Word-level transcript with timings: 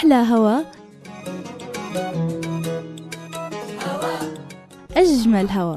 أحلى 0.00 0.14
هوا. 0.14 0.60
أجمل 4.96 5.50
هوا. 5.50 5.76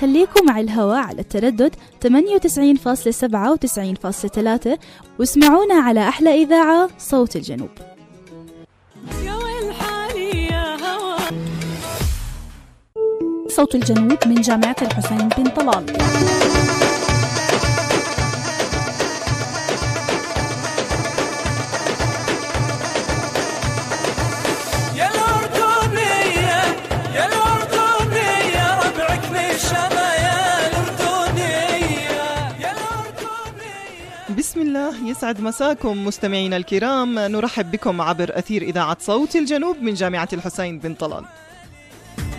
خليكم 0.00 0.46
مع 0.46 0.60
الهوا 0.60 0.96
على 0.96 1.20
التردد 1.20 1.74
98.7 2.00 3.50
و 3.50 3.56
90.3 3.56 4.78
واسمعونا 5.18 5.74
على 5.74 6.08
أحلى 6.08 6.42
إذاعة 6.42 6.88
صوت 6.98 7.36
الجنوب. 7.36 7.70
صوت 13.48 13.74
الجنوب 13.74 14.18
من 14.26 14.40
جامعة 14.40 14.76
الحسين 14.82 15.28
بن 15.28 15.44
طلال. 15.44 15.86
بسم 34.50 34.60
الله 34.60 35.08
يسعد 35.10 35.40
مساكم 35.40 36.04
مستمعينا 36.04 36.56
الكرام. 36.56 37.18
نرحب 37.18 37.70
بكم 37.70 38.00
عبر 38.00 38.38
أثير 38.38 38.62
إذاعة 38.62 38.96
صوت 39.00 39.36
الجنوب 39.36 39.76
من 39.82 39.94
جامعة 39.94 40.28
الحسين 40.32 40.78
بن 40.78 40.94
طلال. 40.94 41.24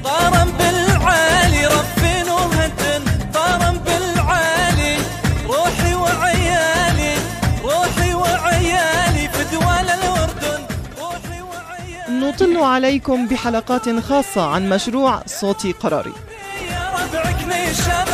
طارم 0.03 0.51
بالعالي 0.59 1.65
رفين 1.65 2.29
وهدن 2.29 3.03
طارم 3.33 3.77
بالعالي 3.77 4.97
روحي 5.45 5.93
وعيالي 5.93 7.15
روحي 7.63 8.13
وعيالي 8.13 9.29
في 9.29 9.43
دوال 9.55 9.89
الأردن. 9.89 10.61
روحي 10.99 11.41
وعيالي. 11.41 12.27
نطل 12.27 12.57
عليكم 12.57 13.27
بحلقات 13.27 13.99
خاصة 13.99 14.49
عن 14.49 14.69
مشروع 14.69 15.23
صوتي 15.25 15.71
قراري. 15.71 16.13
يا 16.71 16.91
ربعك 16.93 17.39
نشمة 17.47 18.10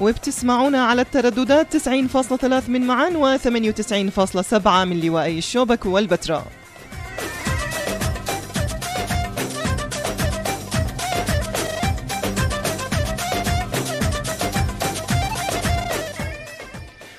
وبتسمعونا 0.00 0.84
على 0.84 1.02
الترددات 1.02 1.76
90.3 1.76 2.68
من 2.68 2.80
معان 2.80 3.16
و 3.16 3.36
98.7 3.36 4.84
من 4.84 5.00
لوائي 5.00 5.38
الشوبك 5.38 5.86
والبتراء. 5.86 6.46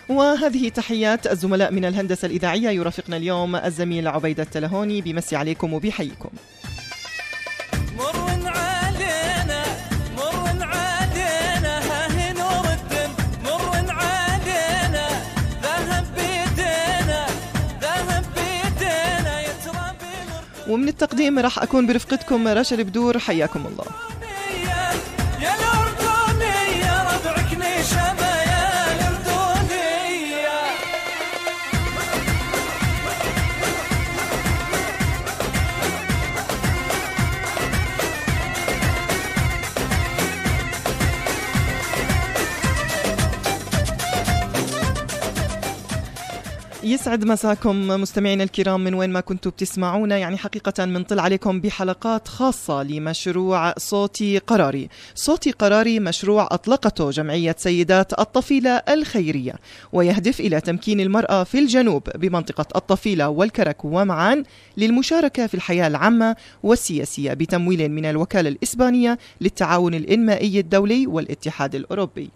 وهذه 0.10 0.70
تحيات 0.70 1.28
الزملاء 1.28 1.72
من 1.72 1.86
الهندسة 1.86 2.26
الإذاعية 2.26 2.70
يرافقنا 2.70 3.18
اليوم 3.18 3.56
الزميل 3.56 4.08
عبيدة 4.08 4.44
التلهوني. 4.44 5.02
بمسي 5.02 5.36
عليكم 5.36 5.74
وبيحييكم 5.74 6.30
ومن 20.70 20.88
التقديم 20.88 21.40
راح 21.40 21.60
أكون 21.60 21.88
برفقتكم 21.88 22.48
رشا 22.48 22.76
البدور 22.76 23.20
حياكم 23.20 23.66
الله. 23.66 23.86
يسعد 46.88 47.26
مساكم 47.26 47.88
مستمعينا 47.88 48.44
الكرام 48.44 48.84
من 48.84 48.94
وين 48.94 49.10
ما 49.10 49.20
كنتوا 49.20 49.52
بتسمعونا. 49.52 50.18
يعني 50.18 50.38
حقيقة 50.38 50.86
منطل 50.86 51.20
عليكم 51.20 51.62
بحلقات 51.62 52.28
خاصة 52.28 52.84
لمشروع 52.84 53.74
صوتي 53.78 54.38
قراري. 54.38 54.90
صوتي 55.16 55.52
قراري 55.52 56.00
مشروع 56.00 56.48
أطلقته 56.52 57.10
جمعية 57.10 57.56
سيدات 57.60 58.20
الطفيلة 58.20 58.70
الخيرية 58.70 59.54
ويهدف 59.94 60.40
إلى 60.40 60.62
تمكين 60.62 61.00
المرأة 61.00 61.44
في 61.44 61.60
الجنوب 61.60 62.04
بمنطقة 62.16 62.66
الطفيلة 62.76 63.30
والكرك 63.30 63.86
ومعان 63.86 64.44
للمشاركة 64.78 65.48
في 65.48 65.54
الحياة 65.54 65.88
العامة 65.88 66.36
والسياسية 66.64 67.34
بتمويل 67.34 67.92
من 67.92 68.06
الوكالة 68.06 68.50
الإسبانية 68.50 69.18
للتعاون 69.42 69.94
الإنمائي 69.94 70.60
الدولي 70.60 71.08
والاتحاد 71.08 71.76
الأوروبي. 71.76 72.30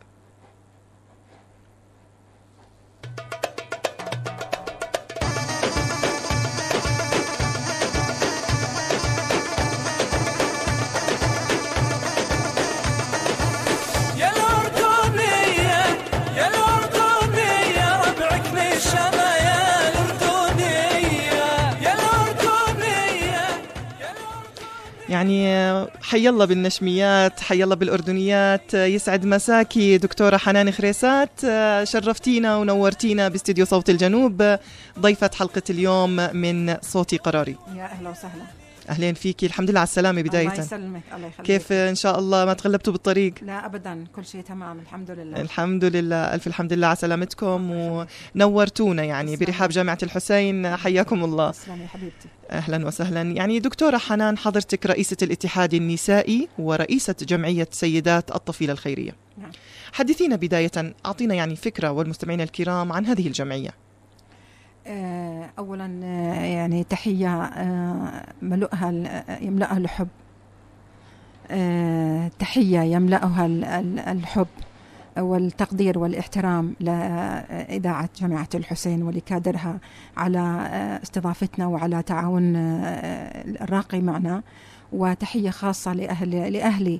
يعني 25.21 25.87
حي 26.01 26.29
الله 26.29 26.45
بالنشميات 26.45 27.39
حي 27.39 27.63
الله 27.63 27.75
بالأردنيات 27.75 28.73
يسعد 28.73 29.25
مساكي 29.25 29.97
دكتورة 29.97 30.37
حنان 30.37 30.71
خريسات. 30.71 31.29
شرفتينا 31.83 32.57
ونورتينا 32.57 33.29
باستديو 33.29 33.65
صوت 33.65 33.89
الجنوب 33.89 34.57
ضيفة 34.99 35.29
حلقة 35.35 35.61
اليوم 35.69 36.15
من 36.35 36.77
صوتي 36.81 37.17
قراري. 37.17 37.55
يا 37.75 37.83
أهلا 37.83 38.09
وسهلا. 38.09 38.60
أهلين 38.91 39.13
فيكي. 39.13 39.45
الحمد 39.45 39.69
لله 39.69 39.79
على 39.79 39.87
السلامة 39.87 40.21
الله 40.21 40.29
بداية. 40.29 40.59
يسلمك 40.59 41.01
الله 41.15 41.27
يخليك. 41.27 41.47
كيف 41.47 41.71
إن 41.71 41.95
شاء 41.95 42.19
الله 42.19 42.45
ما 42.45 42.53
تغلبتوا 42.53 42.93
بالطريق؟ 42.93 43.33
لا 43.41 43.65
ابدا. 43.65 44.05
كل 44.15 44.25
شيء 44.25 44.41
تمام 44.41 44.79
الحمد 44.79 45.11
لله. 45.11 45.41
الحمد 45.41 45.85
لله. 45.85 46.33
ألف 46.33 46.47
الحمد 46.47 46.73
لله 46.73 46.87
على 46.87 46.95
سلامتكم. 46.95 47.71
ونورتونا 48.35 49.03
يعني 49.03 49.35
برحاب 49.35 49.69
جامعة 49.69 49.97
الحسين. 50.03 50.77
حياكم 50.77 51.23
الله. 51.23 51.51
تسلمي 51.51 51.87
حبيبتي. 51.87 52.27
أهلا 52.51 52.87
وسهلا. 52.87 53.21
يعني 53.21 53.59
دكتورة 53.59 53.97
حنان 53.97 54.37
حضرتك 54.37 54.85
رئيسة 54.85 55.17
الاتحاد 55.21 55.73
النسائي 55.73 56.47
ورئيسة 56.59 57.15
جمعية 57.21 57.67
سيدات 57.71 58.35
الطفيلة 58.35 58.73
الخيرية. 58.73 59.15
نعم. 59.37 59.51
حدثينا 59.93 60.35
بداية. 60.35 60.71
أعطينا 61.05 61.35
يعني 61.35 61.55
فكرة 61.55 61.91
والمستمعين 61.91 62.41
الكرام 62.41 62.91
عن 62.91 63.05
هذه 63.05 63.27
الجمعية. 63.27 63.90
اولا 65.59 65.99
آه، 66.03 66.33
يعني 66.45 66.83
تحية 66.83 67.43
آه، 67.43 68.23
ملؤها 68.41 68.89
آه، 68.89 69.39
يملأها 69.43 69.77
الحب. 69.77 70.07
آه، 71.51 72.31
تحية 72.39 72.79
يملأها 72.79 73.45
ال- 73.45 73.63
ال- 73.63 73.99
الحب 73.99 74.47
والتقدير 75.17 75.99
والإحترام 75.99 76.75
لإذاعة 76.79 78.09
جامعة 78.21 78.49
الحسين 78.55 79.03
ولكادرها 79.03 79.79
على 80.17 80.39
آه، 80.39 81.01
استضافتنا 81.03 81.65
وعلى 81.67 82.03
تعاون 82.03 82.55
آه، 82.55 83.43
الراقي 83.63 84.01
معنا. 84.01 84.43
وتحية 84.93 85.49
خاصة 85.49 85.93
لأهل 85.93 86.53
لأهلي. 86.53 86.95
آه، 86.95 86.99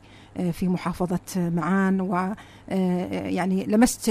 في 0.51 0.67
محافظة 0.67 1.49
معان 1.49 2.01
و 2.01 2.33
آه، 2.71 3.27
يعني 3.27 3.65
لمست 3.65 4.09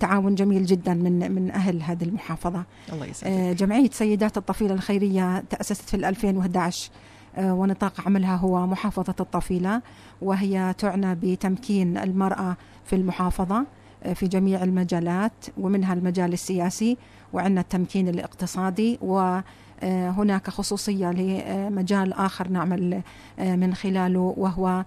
تعاون 0.00 0.34
جميل 0.34 0.64
جدا 0.64 0.94
من 0.94 1.32
من 1.32 1.50
أهل 1.50 1.82
هذه 1.82 2.04
المحافظة. 2.04 2.64
الله 2.92 3.06
يسعدك. 3.06 3.32
آه، 3.32 3.52
جمعية 3.52 3.90
سيدات 3.90 4.36
الطفيلة 4.36 4.74
الخيرية 4.74 5.44
تأسست 5.50 5.88
في 5.88 5.96
2011 5.96 6.90
آه، 7.36 7.54
ونطاق 7.54 8.00
عملها 8.06 8.36
هو 8.36 8.66
محافظة 8.66 9.14
الطفيلة 9.20 9.82
وهي 10.22 10.74
تعنى 10.78 11.14
بتمكين 11.14 11.98
المرأة 11.98 12.56
في 12.84 12.96
المحافظة 12.96 13.66
في 14.14 14.28
جميع 14.28 14.62
المجالات 14.62 15.32
ومنها 15.58 15.94
المجال 15.94 16.32
السياسي 16.32 16.96
وعندنا 17.32 17.60
التمكين 17.60 18.08
الاقتصادي 18.08 18.98
وهناك 19.02 20.50
خصوصية 20.50 21.10
لمجال 21.10 22.12
آخر 22.12 22.48
نعمل 22.48 23.02
من 23.38 23.74
خلاله 23.74 24.34
وهو 24.36 24.84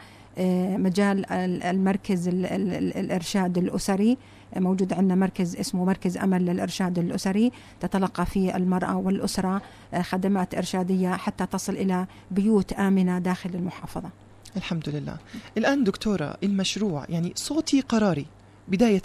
مجال 0.77 1.31
ال- 1.31 1.63
المركز 1.63 2.27
ال- 2.27 2.45
ال- 2.45 2.73
ال- 2.73 2.97
الإرشاد 2.97 3.57
الأسري. 3.57 4.17
موجود 4.55 4.93
عندنا 4.93 5.15
مركز 5.15 5.55
اسمه 5.55 5.85
مركز 5.85 6.17
أمل 6.17 6.45
للإرشاد 6.45 6.99
الأسري. 6.99 7.51
تتلقى 7.79 8.25
فيه 8.25 8.55
المرأة 8.55 8.97
والأسرة. 8.97 9.61
آه، 9.93 10.01
خدمات 10.01 10.55
إرشادية 10.55 11.09
حتى 11.15 11.45
تصل 11.45 11.73
إلى 11.73 12.05
بيوت 12.31 12.73
آمنة 12.73 13.19
داخل 13.19 13.49
المحافظة. 13.53 14.09
الحمد 14.57 14.89
لله. 14.89 15.17
الآن 15.57 15.83
دكتورة 15.83 16.37
المشروع 16.43 17.05
يعني 17.09 17.31
صوتي 17.35 17.81
قراري. 17.81 18.25
بداية 18.67 19.01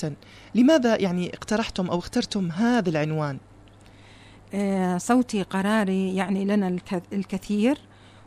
لماذا 0.54 0.96
يعني 1.00 1.28
اقترحتم 1.34 1.86
أو 1.90 1.98
اخترتم 1.98 2.50
هذا 2.50 2.88
العنوان؟ 2.88 3.38
آه، 4.54 4.98
صوتي 4.98 5.42
قراري 5.42 6.16
يعني 6.16 6.44
لنا 6.44 6.68
الك- 6.68 7.02
الكثير. 7.12 7.78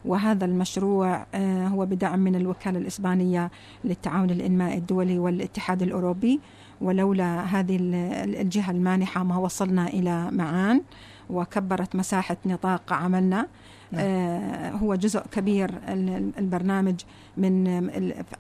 وهذا 0.06 0.46
المشروع 0.46 1.26
آه، 1.36 1.68
هو 1.68 1.86
بدعم 1.86 2.20
من 2.20 2.36
الوكالة 2.36 2.80
الإسبانية 2.80 3.52
للتعاون 3.84 4.30
الإنمائي 4.30 4.78
الدولي 4.78 5.20
والاتحاد 5.20 5.82
الأوروبي. 5.82 6.40
ولولا 6.82 7.42
هذه 7.42 7.76
ال- 7.76 7.96
ال- 7.96 8.36
الجهة 8.36 8.72
المانحة 8.72 9.24
ما 9.24 9.38
وصلنا 9.38 9.88
إلى 9.88 10.32
معان 10.32 10.82
وكبرت 11.30 11.96
مساحة 11.96 12.38
نطاق 12.46 12.94
عملنا. 12.94 13.48
هو 14.82 14.96
جزء 14.96 15.20
كبير 15.32 15.70
ال- 15.70 16.10
ال- 16.10 16.32
البرنامج 16.38 16.96
من 17.38 17.68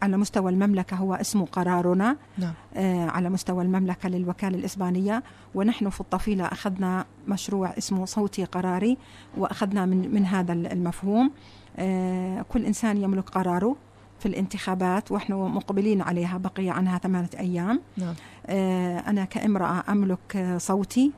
على 0.02 0.18
مستوى 0.18 0.52
المملكة 0.52 0.98
هو 0.98 1.14
اسمه 1.14 1.46
قرارنا 1.46 2.16
نعم. 2.38 2.54
آه، 2.76 3.06
على 3.10 3.30
مستوى 3.30 3.64
المملكة 3.64 4.10
للوكالة 4.10 4.58
الإسبانية. 4.58 5.24
ونحن 5.56 5.90
في 5.90 6.02
الطفيلة 6.02 6.46
أخذنا 6.46 7.06
مشروع 7.28 7.74
اسمه 7.78 8.06
صوتي 8.06 8.46
قراري 8.46 8.98
وأخذنا 9.38 9.86
من, 9.86 10.14
من 10.14 10.26
هذا 10.26 10.54
المفهوم. 10.54 11.32
آه، 11.78 12.42
كل 12.50 12.66
إنسان 12.66 12.98
يملك 12.98 13.30
قراره 13.30 13.76
في 14.20 14.26
الانتخابات 14.30 15.12
ونحن 15.12 15.34
مقبلين 15.34 16.02
عليها 16.02 16.38
بقي 16.38 16.70
عنها 16.70 16.98
ثمانية 16.98 17.30
أيام. 17.40 17.82
نعم. 17.98 18.14
آه، 18.48 18.98
أنا 19.00 19.26
كامرأة 19.26 19.84
أملك 19.90 20.36
آه، 20.36 20.58
صوتي 20.58 21.12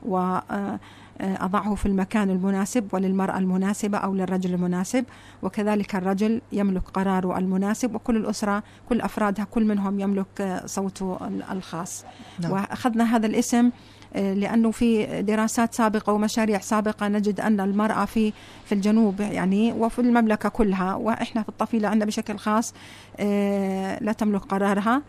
وأضعه 1.20 1.74
في 1.74 1.86
المكان 1.86 2.30
المناسب 2.30 2.88
وللمرأة 2.92 3.38
المناسبة 3.38 3.98
أو 3.98 4.14
للرجل 4.14 4.54
المناسب 4.54 5.04
وكذلك 5.42 5.94
الرجل 5.94 6.40
يملك 6.52 6.82
قراره 6.94 7.38
المناسب 7.38 7.94
وكل 7.94 8.16
الأسرة 8.16 8.62
كل 8.88 9.00
أفرادها 9.00 9.44
كل 9.44 9.64
منهم 9.64 10.00
يملك 10.00 10.40
آه، 10.40 10.66
صوته 10.66 11.18
ال- 11.26 11.42
الخاص 11.42 12.04
نعم. 12.40 12.52
وأخذنا 12.52 13.16
هذا 13.16 13.26
الاسم 13.26 13.70
آه، 14.14 14.34
لأنه 14.34 14.70
في 14.70 15.22
دراسات 15.22 15.74
سابقة 15.74 16.12
ومشاريع 16.12 16.58
سابقة 16.58 17.08
نجد 17.08 17.40
أن 17.40 17.60
المرأة 17.60 18.04
في 18.04 18.32
في 18.64 18.74
الجنوب 18.74 19.20
يعني 19.20 19.72
وفي 19.72 19.98
المملكة 19.98 20.48
كلها 20.48 20.94
وإحنا 20.94 21.42
في 21.42 21.48
الطفيلة 21.48 21.88
عندنا 21.88 22.04
بشكل 22.06 22.36
خاص 22.38 22.74
آه، 23.20 23.98
لا 24.04 24.12
تملك 24.12 24.40
قرارها 24.42 25.02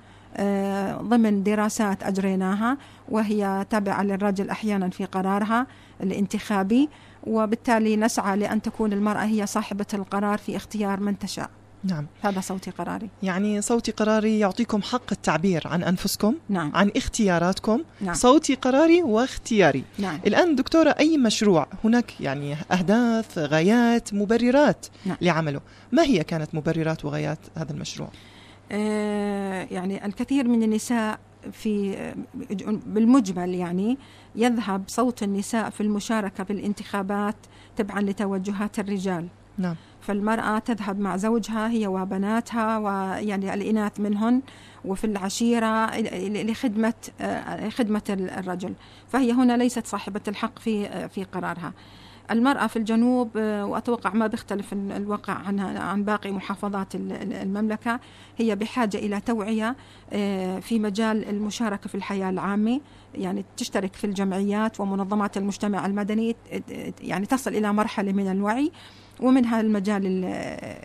ضمن 1.02 1.44
دراسات 1.44 2.04
أجريناها 2.04 2.78
وهي 3.10 3.66
تابعة 3.70 4.04
للرجل 4.04 4.50
أحيانا 4.50 4.90
في 4.90 5.06
قرارها 5.06 5.68
الانتخابي 6.04 6.90
وبالتالي 7.24 7.96
نسعى 7.96 8.38
لأن 8.38 8.62
تكون 8.62 8.94
المرأة 8.94 9.26
هي 9.26 9.46
صاحبة 9.46 9.86
القرار 9.94 10.38
في 10.38 10.56
اختيار 10.56 11.00
من 11.00 11.20
تشاء. 11.20 11.50
نعم. 11.84 12.06
هذا 12.22 12.40
صوتي 12.42 12.72
قراري. 12.72 13.10
يعني 13.24 13.62
صوتي 13.62 13.92
قراري 13.92 14.40
يعطيكم 14.40 14.82
حق 14.82 15.12
التعبير 15.12 15.68
عن 15.68 15.84
أنفسكم 15.84 16.36
نعم. 16.50 16.72
عن 16.76 16.92
اختياراتكم. 16.96 17.84
نعم. 18.02 18.14
صوتي 18.14 18.56
قراري 18.56 19.04
واختياري. 19.04 19.84
نعم. 20.00 20.20
الآن 20.28 20.56
دكتورة 20.56 20.90
أي 20.90 21.18
مشروع؟ 21.18 21.68
هناك 21.84 22.22
يعني 22.22 22.56
أهداف 22.72 23.40
غايات 23.40 24.14
مبررات 24.14 24.86
نعم. 25.06 25.18
لعمله. 25.22 25.62
ما 25.92 26.04
هي 26.04 26.24
كانت 26.24 26.56
مبررات 26.56 27.06
وغايات 27.06 27.40
هذا 27.58 27.72
المشروع؟ 27.72 28.10
آه، 28.72 29.68
يعني 29.72 30.06
الكثير 30.06 30.48
من 30.48 30.64
النساء 30.64 31.20
في 31.52 31.98
بالمجمل 32.86 33.56
يعني 33.56 33.98
يذهب 34.38 34.84
صوت 34.88 35.24
النساء 35.24 35.70
في 35.70 35.82
المشاركة 35.82 36.44
في 36.44 36.54
الانتخابات 36.54 37.36
تبعا 37.76 38.02
لتوجهات 38.02 38.80
الرجال. 38.80 39.28
نعم. 39.58 39.76
فالمرأة 40.02 40.60
تذهب 40.60 41.00
مع 41.00 41.18
زوجها 41.18 41.70
هي 41.70 41.88
وبناتها 41.88 42.78
ويعني 42.78 43.54
الإناث 43.54 44.00
منهن 44.00 44.42
وفي 44.86 45.04
العشيرة 45.04 46.00
لخدمة 46.44 46.94
آه، 47.22 47.70
خدمة 47.70 48.02
الرجل. 48.10 48.74
فهي 49.10 49.32
هنا 49.32 49.58
ليست 49.58 49.88
صاحبة 49.88 50.22
الحق 50.28 50.60
في 50.60 50.88
آه، 50.88 51.08
في 51.08 51.24
قرارها. 51.24 51.74
المرأة 52.32 52.68
في 52.68 52.76
الجنوب 52.76 53.38
آه، 53.38 53.66
وأتوقع 53.66 54.14
ما 54.14 54.28
بيختلف 54.28 54.74
ال- 54.74 54.92
الواقع 54.92 55.34
عنها 55.34 55.80
عن 55.80 56.04
باقي 56.04 56.32
محافظات 56.32 56.96
ال- 56.96 57.12
ال- 57.12 57.34
المملكة. 57.34 58.00
هي 58.38 58.56
بحاجة 58.56 58.98
إلى 58.98 59.20
توعية 59.22 59.76
آه، 60.14 60.60
في 60.60 60.80
مجال 60.80 61.30
المشاركة 61.30 61.88
في 61.90 61.96
الحياة 61.96 62.30
العامة. 62.30 62.82
يعني 63.16 63.46
تشترك 63.58 63.94
في 63.96 64.04
الجمعيات 64.04 64.80
ومنظمات 64.80 65.38
المجتمع 65.38 65.86
المدني 65.86 66.36
يعني 67.02 67.26
تصل 67.26 67.56
إلى 67.56 67.74
مرحلة 67.74 68.12
من 68.12 68.32
الوعي 68.32 68.72
ومنها 69.20 69.62
المجال 69.62 70.06
ال- 70.06 70.26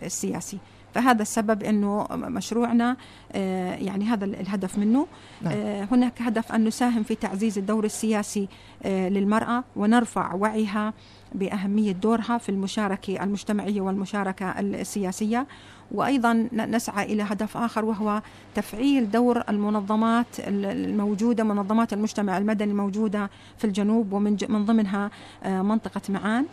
السياسي. 0.05 0.57
فهذا 0.93 1.21
السبب 1.21 1.63
إنه 1.63 2.07
مشروعنا 2.11 2.97
آه، 3.31 3.75
يعني 3.75 4.05
هذا 4.05 4.25
الهدف 4.25 4.77
منه. 4.77 5.07
نعم. 5.41 5.53
هناك 5.91 6.21
هدف 6.21 6.51
أن 6.51 6.63
نساهم 6.65 7.03
في 7.03 7.15
تعزيز 7.15 7.57
الدور 7.57 7.85
السياسي 7.85 8.47
للمرأة 8.85 9.63
ونرفع 9.75 10.33
وعيها 10.35 10.93
بأهمية 11.33 11.91
دورها 11.91 12.37
في 12.37 12.49
المشاركة 12.49 13.23
المجتمعية 13.23 13.81
والمشاركة 13.81 14.45
السياسية. 14.59 15.47
وأيضا 15.91 16.33
نسعى 16.53 17.13
إلى 17.13 17.23
هدف 17.23 17.57
آخر 17.57 17.85
وهو 17.85 18.21
تفعيل 18.55 19.11
دور 19.11 19.43
المنظمات 19.49 20.25
ال- 20.39 20.65
الموجودة 20.65 21.43
منظمات 21.43 21.93
المجتمع 21.93 22.37
المدني 22.37 22.71
الموجودة 22.71 23.29
في 23.57 23.65
الجنوب 23.65 24.13
ومن 24.13 24.37
من 24.49 24.65
ضمنها 24.65 25.11
آه، 25.43 25.61
منطقة 25.61 26.01
معان 26.09 26.45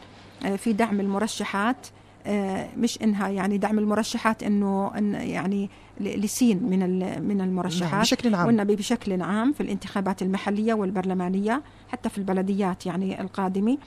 آه، 0.47 0.57
في 0.57 0.73
دعم 0.73 1.01
المرشحات. 1.01 1.87
آه، 2.27 2.69
مش 2.77 3.03
إنها 3.03 3.29
يعني 3.29 3.59
دعم 3.59 3.79
المرشحات 3.79 4.43
إنه 4.43 4.91
إن 4.99 5.15
يعني 5.15 5.71
لسين 6.01 6.63
من 6.63 6.79
من 7.29 7.37
نعم 7.37 7.49
المرشحات. 7.49 8.01
بشكل 8.01 8.35
عام. 8.35 8.47
والنبي 8.47 8.77
بشكل 8.77 9.23
عام 9.23 9.53
في 9.53 9.61
الانتخابات 9.63 10.23
المحلية 10.23 10.75
والبرلمانية 10.75 11.63
حتى 11.89 12.09
في 12.09 12.19
البلديات 12.19 12.87
يعني 12.87 13.21
القادمة. 13.21 13.79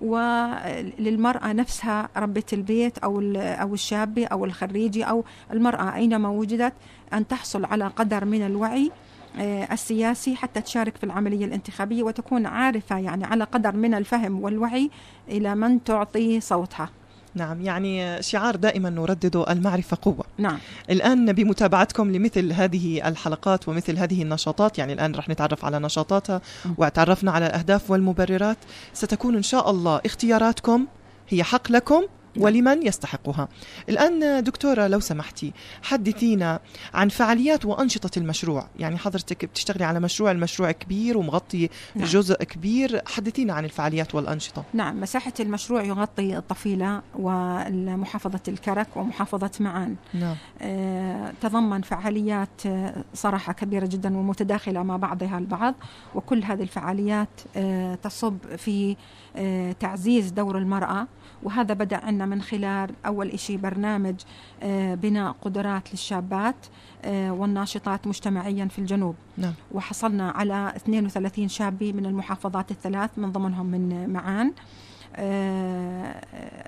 وللمرأة 0.00 1.52
نفسها 1.52 2.08
ربة 2.16 2.42
البيت 2.52 2.98
أو 2.98 3.20
أو 3.36 3.74
الشابة 3.74 4.26
أو 4.26 4.44
الخريجة 4.44 5.04
أو 5.04 5.24
المرأة 5.52 5.94
أينما 5.94 6.28
وجدت 6.28 6.72
أن 7.12 7.26
تحصل 7.26 7.64
على 7.64 7.86
قدر 7.86 8.24
من 8.24 8.46
الوعي 8.46 8.90
آه، 9.38 9.72
السياسي 9.72 10.36
حتى 10.36 10.60
تشارك 10.60 10.96
في 10.96 11.04
العملية 11.04 11.44
الانتخابية 11.44 12.02
وتكون 12.02 12.46
عارفة 12.46 12.98
يعني 12.98 13.24
على 13.24 13.44
قدر 13.44 13.76
من 13.76 13.94
الفهم 13.94 14.42
والوعي 14.42 14.90
إلى 15.28 15.54
من 15.54 15.84
تعطي 15.84 16.40
صوتها. 16.40 16.90
نعم 17.36 17.60
يعني 17.60 18.22
شعار 18.22 18.56
دائما 18.56 18.90
نردده 18.90 19.52
المعرفة 19.52 19.98
قوة. 20.02 20.24
نعم. 20.38 20.58
الآن 20.90 21.32
بمتابعتكم 21.32 22.12
لمثل 22.12 22.52
هذه 22.52 23.08
الحلقات 23.08 23.68
ومثل 23.68 23.98
هذه 23.98 24.22
النشاطات 24.22 24.78
يعني 24.78 24.92
الآن 24.92 25.14
رح 25.14 25.28
نتعرف 25.28 25.64
على 25.64 25.78
نشاطاتها. 25.78 26.40
وتعرفنا 26.78 27.30
على 27.30 27.46
الأهداف 27.46 27.90
والمبررات. 27.90 28.56
ستكون 28.92 29.36
إن 29.36 29.42
شاء 29.42 29.70
الله 29.70 30.00
اختياراتكم 30.06 30.86
هي 31.28 31.42
حق 31.42 31.72
لكم 31.72 32.02
ولمن 32.38 32.86
يستحقها. 32.86 33.48
الآن 33.88 34.44
دكتورة 34.44 34.86
لو 34.86 35.00
سمحتي 35.00 35.52
حدثينا 35.82 36.60
عن 36.94 37.08
فعاليات 37.08 37.64
وأنشطة 37.64 38.18
المشروع. 38.18 38.68
يعني 38.78 38.98
حضرتك 38.98 39.44
بتشتغلي 39.44 39.84
على 39.84 40.00
مشروع 40.00 40.30
المشروع 40.30 40.72
كبير 40.72 41.18
ومغطي 41.18 41.68
نعم. 41.94 42.06
جزء 42.06 42.34
كبير. 42.44 43.02
حدثينا 43.06 43.52
عن 43.52 43.64
الفعاليات 43.64 44.14
والأنشطة. 44.14 44.64
نعم 44.72 45.00
مساحة 45.00 45.32
المشروع 45.40 45.82
يغطي 45.82 46.36
الطفيلة 46.36 47.02
ومحافظة 47.18 48.40
الكرك 48.48 48.96
ومحافظة 48.96 49.50
معان. 49.60 49.96
نعم. 50.14 50.36
آه، 50.62 51.32
تضمن 51.40 51.82
فعاليات 51.82 52.66
آه، 52.66 53.04
صراحة 53.14 53.52
كبيرة 53.52 53.86
جدا 53.86 54.16
ومتداخلة 54.16 54.82
مع 54.82 54.96
بعضها 54.96 55.38
البعض. 55.38 55.74
وكل 56.14 56.44
هذه 56.44 56.62
الفعاليات 56.62 57.28
آه، 57.56 57.94
تصب 57.94 58.38
في 58.56 58.96
آه، 59.36 59.72
تعزيز 59.72 60.30
دور 60.30 60.58
المرأة. 60.58 61.06
وهذا 61.42 61.74
بدأ 61.74 61.96
عندنا 61.96 62.26
من 62.26 62.42
خلال 62.42 62.90
أول 63.06 63.30
إشي 63.30 63.56
برنامج 63.56 64.14
آه، 64.62 64.94
بناء 64.94 65.36
قدرات 65.42 65.90
للشابات 65.92 66.66
آه، 67.04 67.32
والناشطات 67.32 68.06
مجتمعيا 68.06 68.66
في 68.66 68.78
الجنوب. 68.78 69.14
نعم. 69.38 69.54
وحصلنا 69.72 70.30
على 70.30 70.72
32 70.76 71.48
شابة 71.48 71.92
من 71.92 72.06
المحافظات 72.06 72.70
الثلاث 72.70 73.10
من 73.16 73.32
ضمنهم 73.32 73.66
من 73.66 74.10
معان. 74.12 74.52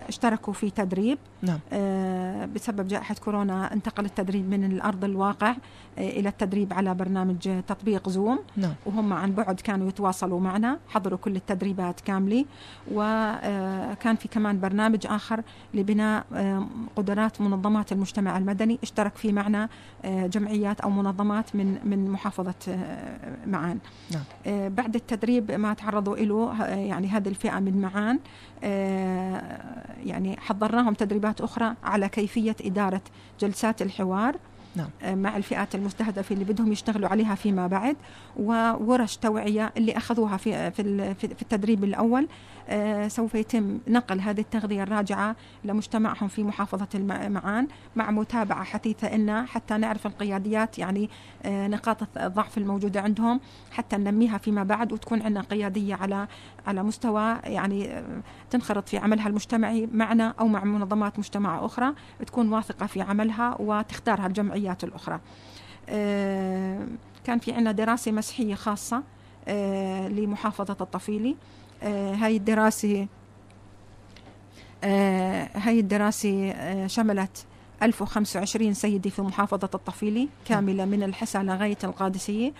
اشتركوا 0.09 0.53
في 0.53 0.71
تدريب. 0.71 1.19
نعم. 1.43 1.59
آه، 1.73 2.45
بسبب 2.45 2.89
جائحة 2.89 3.15
كورونا 3.15 3.73
انتقل 3.73 4.05
التدريب 4.05 4.51
من 4.51 4.65
الأرض 4.65 5.05
الواقع 5.05 5.51
آه، 5.51 6.09
إلى 6.11 6.29
التدريب 6.29 6.73
على 6.73 6.95
برنامج 6.95 7.49
آه، 7.49 7.61
تطبيق 7.61 8.09
زوم 8.09 8.39
نعم. 8.57 8.73
وهم 8.87 9.13
عن 9.13 9.33
بعد 9.33 9.61
كانوا 9.61 9.89
يتواصلوا 9.89 10.41
معنا 10.41 10.79
حضروا 10.89 11.19
كل 11.19 11.37
التدريبات 11.37 12.01
كاملة. 12.01 12.45
وكان 12.93 14.17
في 14.17 14.29
كمان 14.29 14.61
برنامج 14.61 15.07
آخر 15.07 15.43
لبناء 15.75 16.25
آه، 16.35 16.67
قدرات 16.97 17.41
منظمات 17.41 17.93
المجتمع 17.93 18.39
المدني. 18.39 18.79
اشترك 18.83 19.17
فيه 19.17 19.33
معنا 19.33 19.69
آه، 20.05 20.27
جمعيات 20.27 20.81
أو 20.81 20.91
منظمات 20.91 21.57
من 21.57 21.79
من 21.85 22.11
محافظة 22.11 22.55
آه، 22.69 23.37
معان. 23.47 23.79
نعم. 24.13 24.23
آه، 24.47 24.69
بعد 24.69 24.95
التدريب 24.95 25.51
ما 25.53 25.75
تعرضوا 25.75 26.17
له 26.17 26.53
آه، 26.63 26.75
يعني 26.75 27.09
هذه 27.09 27.29
الفئة 27.29 27.59
من 27.59 27.81
معان. 27.81 28.17
آه، 28.17 28.21
يعني 30.05 30.37
حضرناهم 30.39 30.95
تدريبات 30.95 31.41
أخرى 31.41 31.75
على 31.85 32.09
كيفية 32.09 32.57
إدارة 32.61 33.03
جلسات 33.41 33.83
الحوار. 33.83 34.37
نعم. 34.79 34.89
آه، 35.03 35.15
مع 35.15 35.37
الفئات 35.37 35.75
المستهدفة 35.75 36.33
اللي 36.35 36.45
بدهم 36.45 36.73
يشتغلوا 36.73 37.09
عليها 37.09 37.35
فيما 37.35 37.67
بعد 37.67 37.97
وورش 38.37 39.17
توعية 39.17 39.73
اللي 39.77 39.97
أخذوها 39.97 40.37
في 40.37 40.71
في 40.71 40.83
ال- 40.83 41.15
في 41.15 41.29
في 41.29 41.43
التدريب 41.43 41.85
الأول 41.85 42.29
آه، 42.71 43.09
سوف 43.09 43.35
يتم 43.35 43.79
نقل 43.89 44.21
هذه 44.21 44.41
التغذية 44.41 44.83
الراجعة 44.83 45.37
لمجتمعهم 45.65 46.29
في 46.29 46.43
محافظة 46.43 46.89
الم- 46.95 47.33
معان 47.33 47.69
مع 47.97 48.11
متابعة 48.11 48.65
حثيثة 48.65 49.15
إنا 49.15 49.45
حتى 49.47 49.77
نعرف 49.77 50.07
القياديات 50.07 50.79
يعني 50.79 51.11
آه، 51.45 51.67
نقاط 51.69 52.19
الضعف 52.19 52.59
الموجودة 52.59 53.01
عندهم 53.01 53.41
حتى 53.71 53.97
ننميها 53.97 54.39
فيما 54.39 54.63
بعد 54.63 54.93
وتكون 54.93 55.23
عندنا 55.23 55.41
قيادية 55.43 55.95
على 55.95 56.29
على 56.67 56.83
مستوى 56.83 57.37
يعني 57.45 57.91
آه، 57.99 58.05
تنخرط 58.51 58.89
في 58.89 58.99
عملها 58.99 59.29
المجتمعي 59.29 59.89
معنا 59.93 60.35
أو 60.41 60.49
مع 60.49 60.65
منظمات 60.65 61.19
مجتمع 61.19 61.65
أخرى 61.65 61.93
تكون 62.27 62.53
واثقة 62.53 62.87
في 62.87 63.01
عملها 63.03 63.57
وتختارها 63.61 64.29
الجمعيات 64.69 64.85
الأخرى. 64.85 65.21
آه، 65.89 66.87
كان 67.25 67.39
في 67.39 67.53
عندنا 67.53 67.73
دراسة 67.73 68.13
مسحية 68.13 68.55
خاصة 68.55 69.03
آه، 69.49 70.09
لمحافظة 70.09 70.77
الطفيلي. 70.81 71.37
آه، 71.83 72.15
هاي 72.15 72.37
الدراسة 72.37 73.07
هاي 75.55 75.81
الدراسة 75.81 76.87
شملت 76.87 77.47
1025 77.83 78.75
سيدة 78.75 79.11
في 79.11 79.23
محافظة 79.23 79.71
الطفيلي 79.75 80.29
كاملة 80.45 80.85
من 80.85 81.03
الحسا 81.03 81.39
لغاية 81.39 81.79
القادسية 81.85 82.53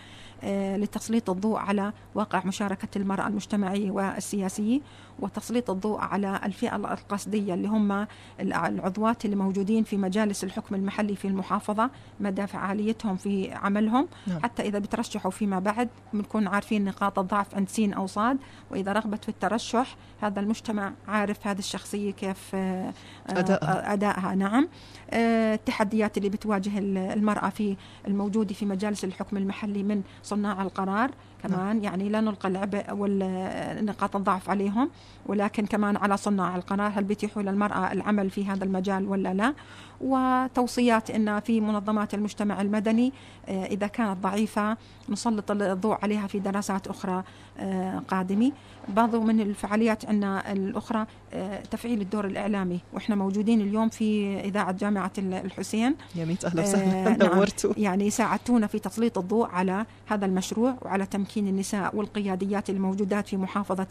لتسليط 0.77 1.31
الضوء 1.31 1.59
على 1.59 1.93
واقع 2.15 2.43
مشاركة 2.45 2.89
المرأة 2.99 3.29
المجتمعية 3.29 3.91
والسياسية. 3.91 4.81
وتسليط 5.19 5.71
الضوء 5.71 5.99
على 6.01 6.41
الفئة 6.45 6.77
القصدية 6.77 7.55
اللي 7.55 7.69
هم 7.69 8.07
الع- 8.41 8.69
العضوات 8.69 9.25
اللي 9.25 9.37
موجودين 9.37 9.85
في 9.85 9.97
مجالس 9.97 10.45
الحكم 10.45 10.75
المحلي 10.75 11.17
في 11.17 11.29
المحافظة 11.29 11.91
مدى 12.21 12.47
فعاليتهم 12.47 13.17
في 13.17 13.53
عملهم. 13.53 14.09
نعم. 14.27 14.43
حتى 14.43 14.63
إذا 14.63 14.79
بترشحوا 14.79 15.31
فيما 15.31 15.59
بعد 15.59 15.89
بنكون 16.13 16.47
عارفين 16.49 16.85
نقاط 16.85 17.19
الضعف 17.19 17.55
عند 17.55 17.69
سين 17.69 17.93
أو 17.93 18.07
صاد. 18.07 18.39
وإذا 18.71 18.93
رغبت 18.93 19.23
في 19.25 19.29
الترشح 19.29 19.97
هذا 20.21 20.41
المجتمع 20.41 20.93
عارف 21.09 21.47
هذه 21.47 21.59
الشخصية 21.59 22.11
كيف 22.11 22.51
آه، 22.55 22.93
آه، 23.29 23.39
أدائها. 23.39 23.93
أدائها. 23.93 24.35
نعم. 24.35 24.69
آه، 25.11 25.55
التحديات 25.55 26.19
اللي 26.19 26.29
بتواجه 26.29 26.79
ال- 26.79 26.99
المرأة 26.99 27.49
في 27.49 27.77
الموجودة 28.07 28.55
في 28.55 28.67
مجالس 28.67 29.05
الحكم 29.05 29.37
المحلي 29.37 29.83
من 29.83 30.03
صناع 30.23 30.63
القرار. 30.63 31.11
كمان 31.43 31.85
يعني 31.85 32.09
لا 32.09 32.21
نلقى 32.21 32.49
العبء 32.49 32.85
والنقاط 32.93 34.17
الضعف 34.17 34.51
عليهم 34.51 34.91
ولكن 35.27 35.67
كمان 35.67 35.97
على 35.97 36.17
صناع 36.17 36.57
القرار 36.57 36.93
هل 36.95 37.05
بيتيحوا 37.05 37.43
للمرأة 37.43 37.93
العمل 37.93 38.31
في 38.31 38.47
هذا 38.47 38.65
المجال 38.65 39.09
ولا 39.09 39.35
لا؟ 39.35 39.55
وتوصيات 40.01 41.11
أن 41.11 41.41
في 41.41 41.61
منظمات 41.61 42.15
المجتمع 42.15 42.61
المدني 42.61 43.13
آه، 43.49 43.65
إذا 43.65 43.87
كانت 43.87 44.19
ضعيفة 44.23 44.77
نسلط 45.09 45.51
الضوء 45.51 45.99
عليها 46.03 46.27
في 46.27 46.39
دراسات 46.39 46.87
أخرى 46.87 47.23
آه، 47.59 48.03
قادمة. 48.09 48.53
بعض 48.89 49.17
من 49.17 49.41
الفعاليات 49.41 50.07
عندنا 50.07 50.53
الأخرى 50.53 51.07
آه، 51.33 51.61
تفعيل 51.61 52.01
الدور 52.01 52.27
الإعلامي. 52.27 52.81
وإحنا 52.93 53.15
موجودين 53.15 53.61
اليوم 53.61 53.89
في 53.89 54.41
إذاعة 54.41 54.73
جامعة 54.73 55.13
الحسين. 55.19 55.95
يا 56.15 56.25
ميت 56.25 56.45
أهلا 56.45 56.63
وسهلا 56.63 57.17
نعم. 57.17 57.45
يعني 57.77 58.11
ساعدتونا 58.11 58.67
في 58.67 58.79
تسليط 58.79 59.19
الضوء 59.19 59.49
على 59.49 59.87
هذا 60.07 60.27
المشروع 60.27 60.75
وعلى 60.83 61.07
تمكين 61.29 61.49
النساء 61.49 61.97
والقياديات 61.97 62.71
الموجودات 62.71 63.29
في 63.29 63.37
محافظة 63.37 63.87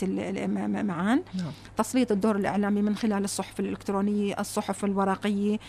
معان. 0.68 1.24
نعم. 1.34 1.52
تسليط 1.78 2.12
الدور 2.12 2.36
الإعلامي 2.36 2.82
من 2.82 2.96
خلال 2.96 3.24
الصحف 3.24 3.60
الإلكترونية 3.60 4.36
الصحف 4.40 4.86
الورقية 4.86 5.60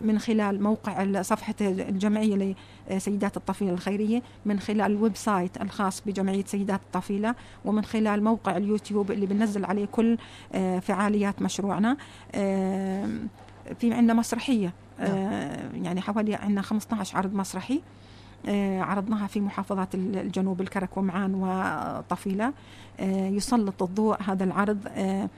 من 0.00 0.18
خلال 0.18 0.62
موقع 0.62 1.22
صفحة 1.22 1.54
الجمعية 1.60 2.54
لسيدات 2.90 3.36
الطفيلة 3.36 3.72
الخيرية 3.72 4.22
من 4.46 4.60
خلال 4.60 4.80
ال 4.80 5.16
website 5.16 5.62
الخاص 5.62 6.02
بجمعية 6.06 6.44
سيدات 6.44 6.80
الطفيلة 6.80 7.34
ومن 7.64 7.84
خلال 7.84 8.24
موقع 8.24 8.56
اليوتيوب 8.56 9.10
اللي 9.10 9.26
بننزل 9.26 9.64
عليه 9.64 9.84
كل 9.84 10.18
آه، 10.54 10.78
فعاليات 10.78 11.42
مشروعنا. 11.42 11.96
في 13.80 13.92
عندنا 13.92 14.14
مسرحية 14.14 14.72
آه، 15.00 15.70
يعني 15.74 16.00
حوالي 16.00 16.34
عندنا 16.34 16.62
15 16.62 17.16
عرض 17.16 17.34
مسرحي. 17.34 17.80
عرضناها 18.80 19.26
في 19.26 19.40
محافظات 19.40 19.94
ال- 19.94 20.16
الجنوب 20.18 20.60
الكرك 20.60 20.96
ومعان 20.96 21.34
وطفيلة. 21.34 22.52
آه، 23.00 23.28
يسلط 23.28 23.82
الضوء 23.82 24.22
هذا 24.22 24.44
العرض. 24.44 24.78
آه، 24.88 25.28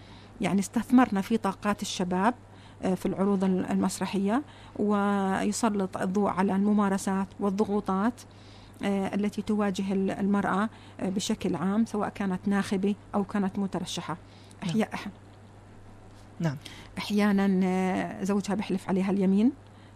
يعني 0.41 0.61
استثمرنا 0.61 1.21
في 1.21 1.37
طاقات 1.37 1.83
الشباب 1.83 2.35
آه، 2.83 2.95
في 2.95 3.07
العروض 3.07 3.45
ال- 3.45 3.67
المسرحية 3.71 4.43
ويسلط 4.77 5.97
الضوء 5.97 6.29
على 6.31 6.57
الممارسات 6.57 7.27
والضغوطات 7.41 8.15
آه، 8.83 9.15
التي 9.15 9.43
تواجه 9.43 9.93
ال- 9.93 10.11
المرأة 10.11 10.69
آه، 11.01 11.09
بشكل 11.09 11.57
عام 11.57 11.87
سواء 11.87 12.09
كانت 12.09 12.49
ناخبة 12.49 12.95
أو 13.15 13.25
كانت 13.25 13.59
مترشحة. 13.59 14.17
أحياء 14.63 14.91
نعم. 16.41 16.57
أحيانا 16.99 17.61
آه، 17.67 18.25
زوجها 18.25 18.55
بيحلف 18.55 18.89
عليها 18.89 19.11
اليمين. 19.11 19.53